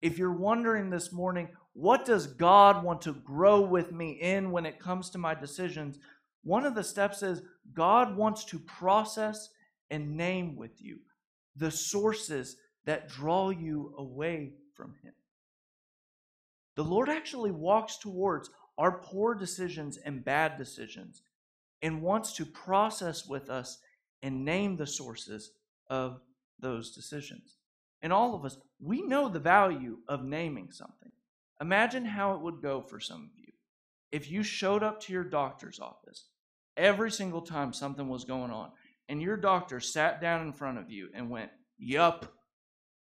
If 0.02 0.18
you're 0.18 0.32
wondering 0.32 0.90
this 0.90 1.12
morning, 1.12 1.50
what 1.74 2.06
does 2.06 2.28
God 2.28 2.84
want 2.84 3.02
to 3.02 3.14
grow 3.14 3.62
with 3.62 3.92
me 3.92 4.12
in 4.12 4.52
when 4.52 4.66
it 4.66 4.80
comes 4.80 5.10
to 5.12 5.18
my 5.18 5.34
decisions? 5.34 5.98
One 6.44 6.66
of 6.66 6.76
the 6.76 6.84
steps 6.84 7.24
is 7.24 7.42
God 7.74 8.16
wants 8.16 8.46
to 8.46 8.60
process 8.60 9.50
and 9.90 10.16
name 10.16 10.56
with 10.56 10.82
you 10.82 11.00
the 11.58 11.72
sources 11.72 12.58
that 12.86 13.10
draw 13.10 13.50
you 13.50 13.94
away 13.98 14.54
from 14.74 14.96
Him. 15.04 15.14
The 16.76 16.84
Lord 16.84 17.10
actually 17.10 17.52
walks 17.52 17.98
towards 17.98 18.50
our 18.78 19.00
poor 19.00 19.34
decisions 19.34 19.98
and 19.98 20.24
bad 20.24 20.58
decisions 20.58 21.24
and 21.82 22.02
wants 22.02 22.34
to 22.34 22.46
process 22.46 23.28
with 23.28 23.50
us 23.50 23.80
and 24.22 24.46
name 24.46 24.78
the 24.78 24.88
sources 24.88 25.52
of 25.90 26.22
those 26.60 26.92
decisions. 26.94 27.56
And 28.02 28.14
all 28.14 28.36
of 28.36 28.46
us, 28.46 28.58
we 28.80 29.02
know 29.02 29.28
the 29.28 29.40
value 29.40 29.98
of 30.08 30.24
naming 30.24 30.72
something. 30.72 31.12
Imagine 31.60 32.06
how 32.06 32.34
it 32.36 32.42
would 32.42 32.62
go 32.62 32.82
for 32.82 33.00
some 33.00 33.24
of 33.24 33.38
you 33.38 33.52
if 34.12 34.30
you 34.30 34.44
showed 34.44 34.84
up 34.84 35.00
to 35.02 35.14
your 35.14 35.24
doctor's 35.24 35.80
office 35.80 36.26
every 36.76 37.12
single 37.12 37.42
time 37.42 37.74
something 37.74 38.08
was 38.08 38.24
going 38.24 38.52
on 38.52 38.72
and 39.10 39.22
your 39.22 39.38
doctor 39.38 39.80
sat 39.80 40.22
down 40.22 40.46
in 40.46 40.54
front 40.54 40.78
of 40.78 40.92
you 40.92 41.10
and 41.14 41.30
went, 41.30 41.52
Yup, 41.78 42.26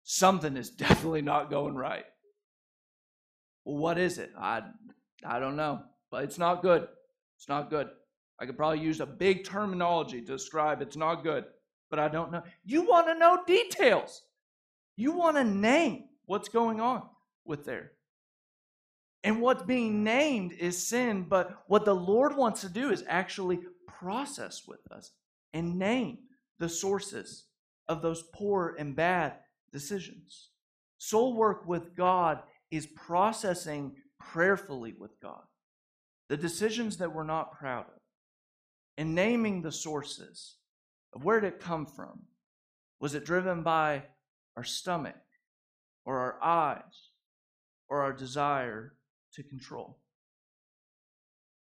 something 0.04 0.58
is 0.58 0.69
definitely 0.69 1.21
not 1.21 1.49
going 1.49 1.75
right. 1.75 2.06
Well, 3.65 3.78
what 3.78 3.97
is 3.97 4.17
it? 4.17 4.32
I, 4.38 4.63
I 5.25 5.39
don't 5.39 5.56
know, 5.56 5.82
but 6.12 6.23
it's 6.23 6.38
not 6.38 6.62
good. 6.62 6.88
It's 7.38 7.49
not 7.49 7.69
good. 7.69 7.89
I 8.39 8.45
could 8.45 8.58
probably 8.58 8.80
use 8.80 9.02
a 9.02 9.06
big 9.06 9.43
terminology 9.43 10.21
to 10.21 10.28
describe 10.28 10.82
it's 10.82 10.95
not 10.95 11.23
good, 11.23 11.45
but 11.89 11.99
I 11.99 12.08
don't 12.08 12.32
know. 12.32 12.43
You 12.63 12.84
want 12.84 13.08
to 13.08 13.15
know 13.15 13.43
details. 13.45 14.21
You 14.95 15.12
want 15.12 15.38
to 15.38 15.43
name 15.43 16.06
what's 16.25 16.49
going 16.49 16.80
on 16.80 17.04
with 17.45 17.65
there. 17.65 17.91
And 19.23 19.41
what's 19.41 19.63
being 19.63 20.04
named 20.04 20.54
is 20.54 20.88
sin, 20.88 21.25
but 21.28 21.63
what 21.67 21.84
the 21.84 21.95
Lord 21.95 22.38
wants 22.38 22.62
to 22.62 22.69
do 22.69 22.91
is 22.91 23.04
actually 23.08 23.60
process 23.88 24.63
with 24.65 24.80
us 24.91 25.12
and 25.54 25.78
name 25.78 26.20
the 26.60 26.70
sources 26.70 27.46
of 27.88 28.02
those 28.02 28.24
poor 28.34 28.76
and 28.78 28.96
bad 28.96 29.34
decisions. 29.72 30.50
Soul 30.98 31.36
work 31.36 31.68
with 31.68 31.96
God 31.96 32.40
is 32.72 32.86
processing 32.88 33.96
prayerfully 34.20 34.94
with 34.98 35.20
God 35.22 35.42
the 36.30 36.38
decisions 36.38 36.98
that 36.98 37.14
we're 37.14 37.24
not 37.24 37.58
proud 37.58 37.86
of 37.88 38.02
and 38.98 39.16
naming 39.16 39.62
the 39.62 39.72
sources 39.72 40.58
of 41.14 41.24
where 41.24 41.40
did 41.40 41.54
it 41.54 41.60
come 41.60 41.86
from. 41.86 42.22
Was 43.00 43.16
it 43.16 43.26
driven 43.26 43.64
by 43.64 44.04
our 44.56 44.64
stomach 44.64 45.16
or 46.06 46.20
our 46.20 46.44
eyes 46.44 47.10
or 47.90 48.02
our 48.02 48.14
desire 48.14 48.94
to 49.34 49.44
control? 49.44 50.00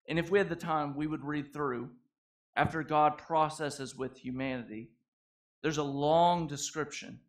And 0.09 0.19
if 0.19 0.31
we 0.31 0.39
had 0.39 0.49
the 0.49 0.57
time, 0.57 0.97
we 0.97 1.07
would 1.07 1.25
read 1.25 1.53
through 1.53 1.91
after 2.57 2.83
God 2.83 3.19
processes 3.19 3.97
with 3.97 4.17
humanity. 4.17 4.91
There's 5.63 5.79
a 5.79 5.83
long 5.83 6.47
description 6.47 7.21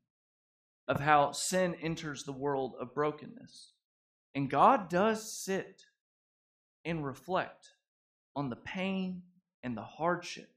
of 0.87 0.99
how 0.99 1.31
sin 1.31 1.75
enters 1.81 2.23
the 2.23 2.31
world 2.31 2.75
of 2.79 2.93
brokenness. 2.93 3.71
And 4.35 4.49
God 4.49 4.89
does 4.89 5.31
sit 5.31 5.83
and 6.83 7.05
reflect 7.05 7.69
on 8.35 8.49
the 8.49 8.57
pain 8.57 9.23
and 9.63 9.75
the 9.75 9.81
hardship 9.81 10.49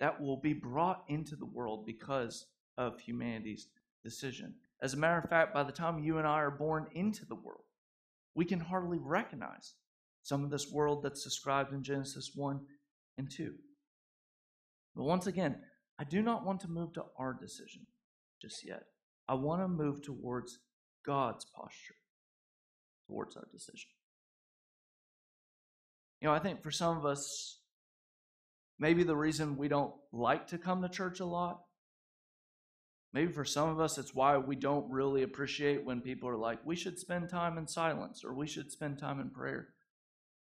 that 0.00 0.20
will 0.20 0.38
be 0.38 0.52
brought 0.52 1.04
into 1.08 1.36
the 1.36 1.46
world 1.46 1.86
because 1.86 2.46
of 2.76 2.98
humanity's 2.98 3.68
decision. 4.02 4.54
As 4.82 4.94
a 4.94 4.96
matter 4.96 5.18
of 5.18 5.30
fact, 5.30 5.54
by 5.54 5.62
the 5.62 5.72
time 5.72 6.02
you 6.02 6.18
and 6.18 6.26
I 6.26 6.40
are 6.40 6.50
born 6.50 6.86
into 6.94 7.24
the 7.24 7.36
world, 7.36 7.64
we 8.34 8.44
can 8.44 8.58
hardly 8.58 8.98
recognize 8.98 9.74
some 10.22 10.42
of 10.42 10.50
this 10.50 10.72
world 10.72 11.02
that's 11.02 11.22
described 11.22 11.72
in 11.72 11.82
Genesis 11.82 12.32
1 12.34 12.60
and 13.18 13.30
2. 13.30 13.54
But 14.94 15.04
once 15.04 15.26
again, 15.26 15.56
I 15.98 16.04
do 16.04 16.22
not 16.22 16.44
want 16.44 16.60
to 16.60 16.68
move 16.68 16.92
to 16.94 17.04
our 17.18 17.32
decision 17.32 17.86
just 18.40 18.66
yet. 18.66 18.84
I 19.28 19.34
want 19.34 19.62
to 19.62 19.68
move 19.68 20.02
towards 20.02 20.58
God's 21.04 21.44
posture 21.44 21.96
towards 23.06 23.36
our 23.36 23.46
decision. 23.52 23.90
You 26.20 26.28
know, 26.28 26.34
I 26.34 26.38
think 26.38 26.62
for 26.62 26.70
some 26.70 26.96
of 26.96 27.04
us, 27.04 27.58
maybe 28.78 29.02
the 29.02 29.16
reason 29.16 29.56
we 29.56 29.68
don't 29.68 29.92
like 30.12 30.46
to 30.48 30.58
come 30.58 30.82
to 30.82 30.88
church 30.88 31.20
a 31.20 31.26
lot, 31.26 31.60
maybe 33.12 33.32
for 33.32 33.44
some 33.44 33.68
of 33.68 33.80
us, 33.80 33.98
it's 33.98 34.14
why 34.14 34.38
we 34.38 34.56
don't 34.56 34.90
really 34.90 35.22
appreciate 35.22 35.84
when 35.84 36.00
people 36.00 36.28
are 36.28 36.36
like, 36.36 36.64
we 36.64 36.76
should 36.76 36.98
spend 36.98 37.28
time 37.28 37.58
in 37.58 37.66
silence 37.66 38.24
or 38.24 38.32
we 38.32 38.46
should 38.46 38.72
spend 38.72 38.98
time 38.98 39.20
in 39.20 39.30
prayer. 39.30 39.68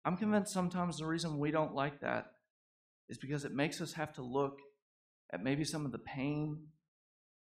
I'm 0.06 0.18
convinced 0.18 0.54
sometimes 0.54 0.98
the 0.98 1.06
reason 1.06 1.38
we 1.38 1.52
don't 1.52 1.76
like 1.76 2.02
that 2.02 2.32
is 3.10 3.18
because 3.18 3.46
it 3.46 3.54
makes 3.54 3.82
us 3.82 3.94
have 3.94 4.14
to 4.14 4.22
look 4.22 4.60
at 5.34 5.44
maybe 5.44 5.64
some 5.64 5.86
of 5.86 5.92
the 5.92 6.00
pain 6.00 6.58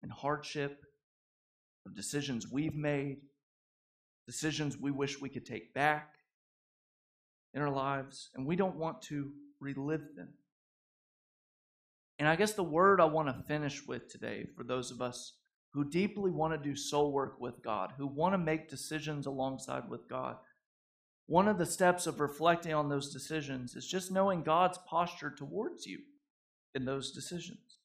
and 0.01 0.11
hardship 0.11 0.83
of 1.85 1.95
decisions 1.95 2.47
we've 2.51 2.75
made, 2.75 3.17
decisions 4.27 4.77
we 4.77 4.91
wish 4.91 5.19
we 5.19 5.29
could 5.29 5.45
take 5.45 5.73
back 5.73 6.13
in 7.53 7.61
our 7.61 7.69
lives, 7.69 8.29
and 8.35 8.45
we 8.45 8.55
don't 8.55 8.77
want 8.77 9.01
to 9.03 9.31
relive 9.59 10.15
them. 10.15 10.29
And 12.19 12.27
I 12.27 12.35
guess 12.35 12.53
the 12.53 12.63
word 12.63 13.01
I 13.01 13.05
want 13.05 13.27
to 13.27 13.43
finish 13.47 13.85
with 13.85 14.07
today 14.09 14.47
for 14.55 14.63
those 14.63 14.91
of 14.91 15.01
us 15.01 15.33
who 15.73 15.83
deeply 15.83 16.31
want 16.31 16.53
to 16.53 16.69
do 16.69 16.75
soul 16.75 17.11
work 17.11 17.39
with 17.39 17.63
God, 17.63 17.93
who 17.97 18.07
want 18.07 18.33
to 18.33 18.37
make 18.37 18.69
decisions 18.69 19.25
alongside 19.25 19.89
with 19.89 20.07
God, 20.07 20.37
one 21.27 21.47
of 21.47 21.57
the 21.57 21.65
steps 21.65 22.05
of 22.05 22.19
reflecting 22.19 22.73
on 22.73 22.89
those 22.89 23.11
decisions 23.11 23.75
is 23.75 23.87
just 23.87 24.11
knowing 24.11 24.43
God's 24.43 24.77
posture 24.89 25.31
towards 25.31 25.85
you 25.85 25.99
in 26.75 26.85
those 26.85 27.11
decisions. 27.11 27.77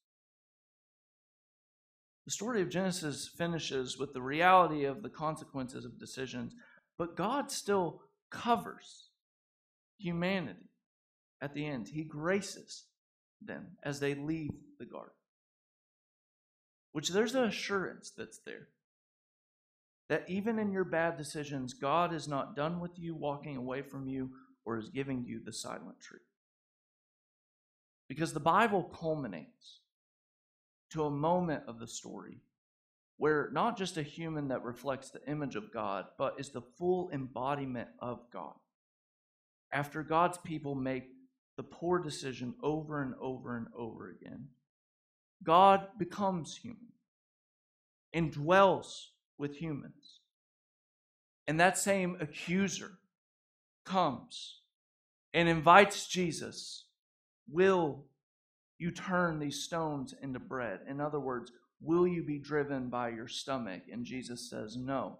The 2.26 2.32
story 2.32 2.60
of 2.60 2.68
Genesis 2.68 3.30
finishes 3.38 3.96
with 3.98 4.12
the 4.12 4.20
reality 4.20 4.84
of 4.84 5.02
the 5.02 5.08
consequences 5.08 5.84
of 5.84 5.98
decisions, 5.98 6.54
but 6.98 7.16
God 7.16 7.50
still 7.50 8.02
covers 8.30 9.08
humanity 9.98 10.68
at 11.40 11.54
the 11.54 11.66
end. 11.66 11.88
He 11.88 12.04
graces 12.04 12.84
them 13.40 13.68
as 13.82 14.00
they 14.00 14.14
leave 14.14 14.50
the 14.78 14.84
garden. 14.84 15.14
Which 16.92 17.10
there's 17.10 17.34
an 17.34 17.44
assurance 17.44 18.10
that's 18.16 18.40
there 18.44 18.68
that 20.08 20.24
even 20.28 20.58
in 20.58 20.72
your 20.72 20.84
bad 20.84 21.16
decisions, 21.16 21.74
God 21.74 22.14
is 22.14 22.26
not 22.28 22.56
done 22.56 22.80
with 22.80 22.98
you, 22.98 23.14
walking 23.14 23.56
away 23.56 23.82
from 23.82 24.08
you, 24.08 24.30
or 24.64 24.78
is 24.78 24.88
giving 24.88 25.24
you 25.24 25.40
the 25.44 25.52
silent 25.52 26.00
treatment. 26.00 26.24
Because 28.08 28.32
the 28.32 28.40
Bible 28.40 28.84
culminates 28.84 29.80
to 30.90 31.04
a 31.04 31.10
moment 31.10 31.64
of 31.68 31.78
the 31.78 31.86
story 31.86 32.40
where 33.18 33.50
not 33.52 33.76
just 33.76 33.96
a 33.96 34.02
human 34.02 34.48
that 34.48 34.62
reflects 34.62 35.10
the 35.10 35.24
image 35.28 35.56
of 35.56 35.72
God, 35.72 36.06
but 36.16 36.36
is 36.38 36.50
the 36.50 36.62
full 36.62 37.10
embodiment 37.12 37.88
of 37.98 38.20
God. 38.32 38.54
After 39.72 40.02
God's 40.02 40.38
people 40.38 40.74
make 40.74 41.08
the 41.56 41.64
poor 41.64 41.98
decision 41.98 42.54
over 42.62 43.02
and 43.02 43.14
over 43.20 43.56
and 43.56 43.66
over 43.76 44.10
again, 44.10 44.46
God 45.42 45.88
becomes 45.98 46.56
human 46.56 46.92
and 48.14 48.32
dwells 48.32 49.10
with 49.38 49.56
humans. 49.56 50.20
And 51.46 51.58
that 51.60 51.78
same 51.78 52.16
accuser 52.20 52.98
comes 53.84 54.60
and 55.32 55.48
invites 55.48 56.06
Jesus, 56.06 56.84
Will 57.50 58.04
you 58.78 58.90
turn 58.90 59.38
these 59.38 59.62
stones 59.62 60.14
into 60.22 60.38
bread? 60.38 60.80
In 60.88 61.00
other 61.00 61.18
words, 61.18 61.50
will 61.80 62.06
you 62.06 62.22
be 62.22 62.38
driven 62.38 62.88
by 62.88 63.08
your 63.08 63.28
stomach? 63.28 63.82
And 63.90 64.04
Jesus 64.04 64.50
says, 64.50 64.76
No. 64.76 65.18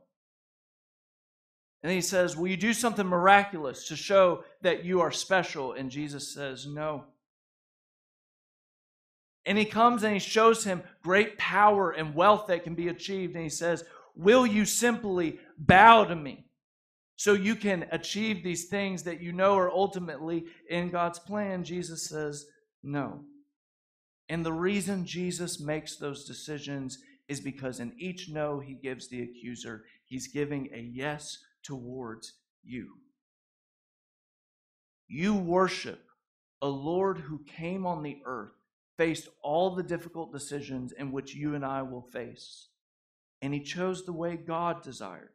And 1.83 1.93
he 1.93 2.01
says, 2.01 2.37
Will 2.37 2.49
you 2.49 2.57
do 2.57 2.73
something 2.73 3.07
miraculous 3.07 3.89
to 3.89 3.97
show 3.97 4.45
that 4.63 4.85
you 4.85 5.01
are 5.01 5.13
special? 5.13 5.73
And 5.73 5.91
Jesus 5.91 6.33
says, 6.33 6.67
No. 6.67 7.05
And 9.47 9.57
he 9.57 9.65
comes 9.65 10.03
and 10.03 10.13
he 10.13 10.19
shows 10.19 10.65
him 10.65 10.83
great 11.03 11.39
power 11.39 11.91
and 11.91 12.15
wealth 12.15 12.49
that 12.49 12.65
can 12.65 12.75
be 12.75 12.89
achieved. 12.89 13.35
And 13.35 13.43
he 13.43 13.49
says, 13.49 13.85
Will 14.19 14.45
you 14.45 14.65
simply 14.65 15.39
bow 15.57 16.05
to 16.05 16.17
me 16.17 16.45
so 17.15 17.35
you 17.35 17.55
can 17.55 17.87
achieve 17.93 18.43
these 18.43 18.67
things 18.67 19.05
that 19.05 19.23
you 19.23 19.33
know 19.33 19.57
are 19.57 19.71
ultimately 19.71 20.47
in 20.69 20.91
God's 20.91 21.21
plan? 21.21 21.63
Jesus 21.63 22.09
says, 22.09 22.47
No. 22.83 23.21
And 24.29 24.45
the 24.45 24.53
reason 24.53 25.07
Jesus 25.07 25.61
makes 25.61 25.97
those 25.97 26.25
decisions 26.25 26.99
is 27.29 27.41
because 27.41 27.79
in 27.79 27.93
each 27.97 28.29
no 28.29 28.59
he 28.59 28.75
gives 28.75 29.09
the 29.09 29.23
accuser, 29.23 29.85
he's 30.05 30.27
giving 30.27 30.69
a 30.75 30.81
yes 30.81 31.39
towards 31.63 32.33
you. 32.65 32.95
You 35.07 35.37
worship 35.37 36.01
a 36.61 36.69
Lord 36.69 37.19
who 37.19 37.41
came 37.47 37.87
on 37.87 38.03
the 38.03 38.19
earth, 38.27 38.53
faced 38.97 39.29
all 39.43 39.77
the 39.77 39.83
difficult 39.85 40.33
decisions 40.33 40.91
in 40.91 41.13
which 41.13 41.37
you 41.37 41.55
and 41.55 41.65
I 41.65 41.83
will 41.83 42.03
face, 42.03 42.69
and 43.41 43.55
he 43.55 43.61
chose 43.61 44.05
the 44.05 44.13
way 44.13 44.37
God 44.37 44.83
desired 44.83 45.31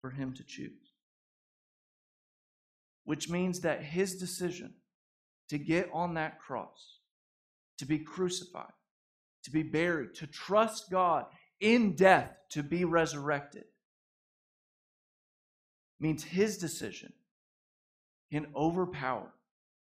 for 0.00 0.10
him 0.10 0.34
to 0.34 0.44
choose. 0.44 0.92
Which 3.04 3.28
means 3.28 3.60
that 3.60 3.82
his 3.82 4.16
decision 4.16 4.74
to 5.48 5.58
get 5.58 5.88
on 5.92 6.14
that 6.14 6.40
cross, 6.40 6.98
to 7.78 7.86
be 7.86 7.98
crucified, 7.98 8.72
to 9.44 9.50
be 9.50 9.62
buried, 9.62 10.14
to 10.14 10.26
trust 10.26 10.90
God 10.90 11.26
in 11.60 11.94
death, 11.94 12.30
to 12.50 12.62
be 12.62 12.84
resurrected, 12.84 13.64
means 16.00 16.24
his 16.24 16.58
decision 16.58 17.12
can 18.30 18.46
overpower 18.56 19.32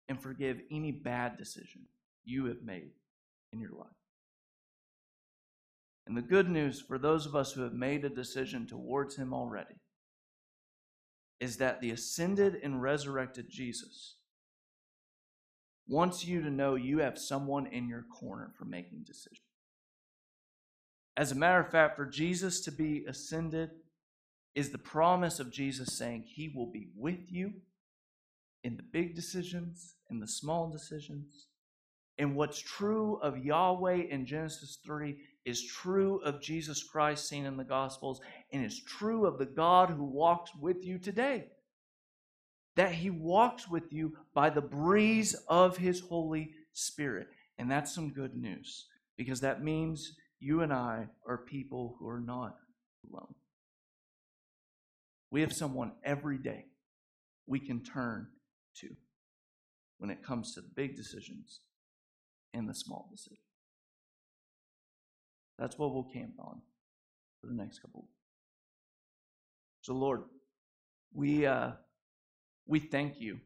and 0.09 0.21
forgive 0.21 0.59
any 0.71 0.91
bad 0.91 1.37
decision 1.37 1.81
you 2.23 2.45
have 2.45 2.63
made 2.63 2.91
in 3.53 3.59
your 3.59 3.71
life. 3.71 4.00
And 6.07 6.17
the 6.17 6.21
good 6.21 6.49
news 6.49 6.81
for 6.81 6.97
those 6.97 7.25
of 7.25 7.35
us 7.35 7.51
who 7.51 7.61
have 7.61 7.73
made 7.73 8.03
a 8.03 8.09
decision 8.09 8.67
towards 8.67 9.15
him 9.15 9.33
already 9.33 9.75
is 11.39 11.57
that 11.57 11.81
the 11.81 11.91
ascended 11.91 12.55
and 12.63 12.81
resurrected 12.81 13.47
Jesus 13.49 14.15
wants 15.87 16.25
you 16.25 16.41
to 16.41 16.49
know 16.49 16.75
you 16.75 16.99
have 16.99 17.17
someone 17.17 17.67
in 17.67 17.87
your 17.87 18.03
corner 18.03 18.51
for 18.57 18.65
making 18.65 19.03
decisions. 19.05 19.41
As 21.17 21.31
a 21.31 21.35
matter 21.35 21.59
of 21.59 21.69
fact, 21.69 21.95
for 21.95 22.05
Jesus 22.05 22.61
to 22.61 22.71
be 22.71 23.03
ascended 23.07 23.71
is 24.55 24.69
the 24.69 24.77
promise 24.77 25.39
of 25.39 25.51
Jesus 25.51 25.97
saying 25.97 26.23
he 26.25 26.51
will 26.53 26.71
be 26.71 26.87
with 26.95 27.29
you 27.29 27.53
in 28.63 28.77
the 28.77 28.83
big 28.83 29.15
decisions, 29.15 29.95
in 30.09 30.19
the 30.19 30.27
small 30.27 30.69
decisions. 30.69 31.47
And 32.17 32.35
what's 32.35 32.59
true 32.59 33.17
of 33.21 33.43
Yahweh 33.43 34.03
in 34.09 34.25
Genesis 34.25 34.79
3 34.85 35.15
is 35.45 35.65
true 35.65 36.21
of 36.23 36.41
Jesus 36.41 36.83
Christ 36.83 37.27
seen 37.27 37.45
in 37.45 37.57
the 37.57 37.63
Gospels 37.63 38.21
and 38.51 38.63
is 38.63 38.83
true 38.83 39.25
of 39.25 39.39
the 39.39 39.45
God 39.45 39.89
who 39.89 40.03
walks 40.03 40.51
with 40.59 40.85
you 40.85 40.99
today. 40.99 41.45
That 42.75 42.93
he 42.93 43.09
walks 43.09 43.67
with 43.67 43.91
you 43.91 44.17
by 44.33 44.49
the 44.49 44.61
breeze 44.61 45.35
of 45.47 45.77
his 45.77 45.99
Holy 45.99 46.51
Spirit. 46.73 47.27
And 47.57 47.69
that's 47.69 47.93
some 47.93 48.11
good 48.11 48.35
news 48.35 48.87
because 49.17 49.41
that 49.41 49.63
means 49.63 50.13
you 50.39 50.61
and 50.61 50.71
I 50.71 51.07
are 51.27 51.37
people 51.37 51.95
who 51.99 52.07
are 52.07 52.21
not 52.21 52.55
alone. 53.09 53.33
We 55.31 55.41
have 55.41 55.53
someone 55.53 55.93
every 56.03 56.37
day 56.37 56.65
we 57.47 57.59
can 57.59 57.83
turn 57.83 58.27
to 58.77 58.89
when 59.97 60.09
it 60.09 60.23
comes 60.23 60.53
to 60.53 60.61
the 60.61 60.71
big 60.75 60.95
decisions 60.95 61.61
and 62.53 62.67
the 62.67 62.73
small 62.73 63.09
decisions. 63.11 63.39
That's 65.57 65.77
what 65.77 65.93
we'll 65.93 66.03
camp 66.03 66.33
on 66.39 66.61
for 67.39 67.47
the 67.47 67.53
next 67.53 67.79
couple. 67.79 68.07
So, 69.81 69.93
Lord, 69.93 70.21
we 71.13 71.45
uh, 71.45 71.71
we 72.67 72.79
thank 72.79 73.19
you 73.19 73.39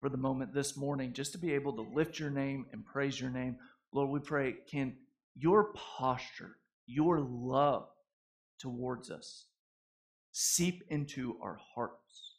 for 0.00 0.08
the 0.08 0.16
moment 0.16 0.54
this 0.54 0.76
morning 0.76 1.12
just 1.12 1.32
to 1.32 1.38
be 1.38 1.54
able 1.54 1.72
to 1.72 1.82
lift 1.94 2.18
your 2.18 2.30
name 2.30 2.66
and 2.72 2.84
praise 2.84 3.20
your 3.20 3.30
name. 3.30 3.56
Lord, 3.92 4.10
we 4.10 4.20
pray, 4.20 4.54
can 4.70 4.94
your 5.34 5.72
posture, 5.72 6.56
your 6.86 7.20
love 7.20 7.88
towards 8.60 9.10
us 9.10 9.46
seep 10.32 10.84
into 10.88 11.36
our 11.42 11.58
hearts? 11.74 12.36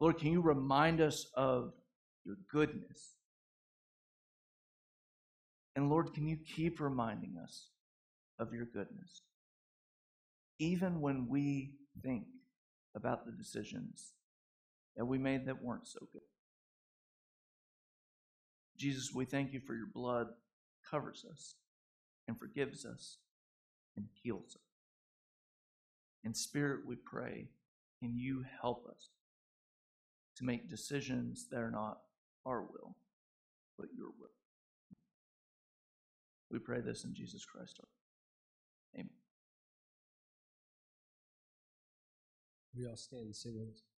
Lord, 0.00 0.18
can 0.18 0.32
you 0.32 0.40
remind 0.40 1.00
us 1.00 1.26
of 1.34 1.72
your 2.24 2.36
goodness? 2.50 3.17
And 5.78 5.88
Lord, 5.88 6.12
can 6.12 6.26
you 6.26 6.36
keep 6.36 6.80
reminding 6.80 7.36
us 7.40 7.68
of 8.40 8.52
your 8.52 8.64
goodness? 8.64 9.22
Even 10.58 11.00
when 11.00 11.28
we 11.28 11.74
think 12.02 12.24
about 12.96 13.24
the 13.24 13.30
decisions 13.30 14.14
that 14.96 15.04
we 15.04 15.18
made 15.18 15.46
that 15.46 15.62
weren't 15.62 15.86
so 15.86 16.00
good. 16.12 16.22
Jesus, 18.76 19.14
we 19.14 19.24
thank 19.24 19.52
you 19.52 19.60
for 19.60 19.76
your 19.76 19.86
blood 19.94 20.26
covers 20.90 21.24
us 21.30 21.54
and 22.26 22.36
forgives 22.36 22.84
us 22.84 23.18
and 23.96 24.06
heals 24.20 24.56
us. 24.56 24.72
In 26.24 26.34
spirit, 26.34 26.88
we 26.88 26.96
pray, 26.96 27.50
can 28.02 28.18
you 28.18 28.44
help 28.60 28.84
us 28.90 29.10
to 30.38 30.44
make 30.44 30.68
decisions 30.68 31.46
that 31.52 31.60
are 31.60 31.70
not 31.70 31.98
our 32.44 32.62
will, 32.62 32.96
but 33.78 33.86
your 33.96 34.08
will? 34.18 34.37
We 36.50 36.58
pray 36.58 36.80
this 36.80 37.04
in 37.04 37.14
Jesus 37.14 37.44
Christ. 37.44 37.80
Amen. 38.94 39.10
We 42.76 42.86
all 42.86 42.96
stand 42.96 43.26
and 43.26 43.36
sing. 43.36 43.72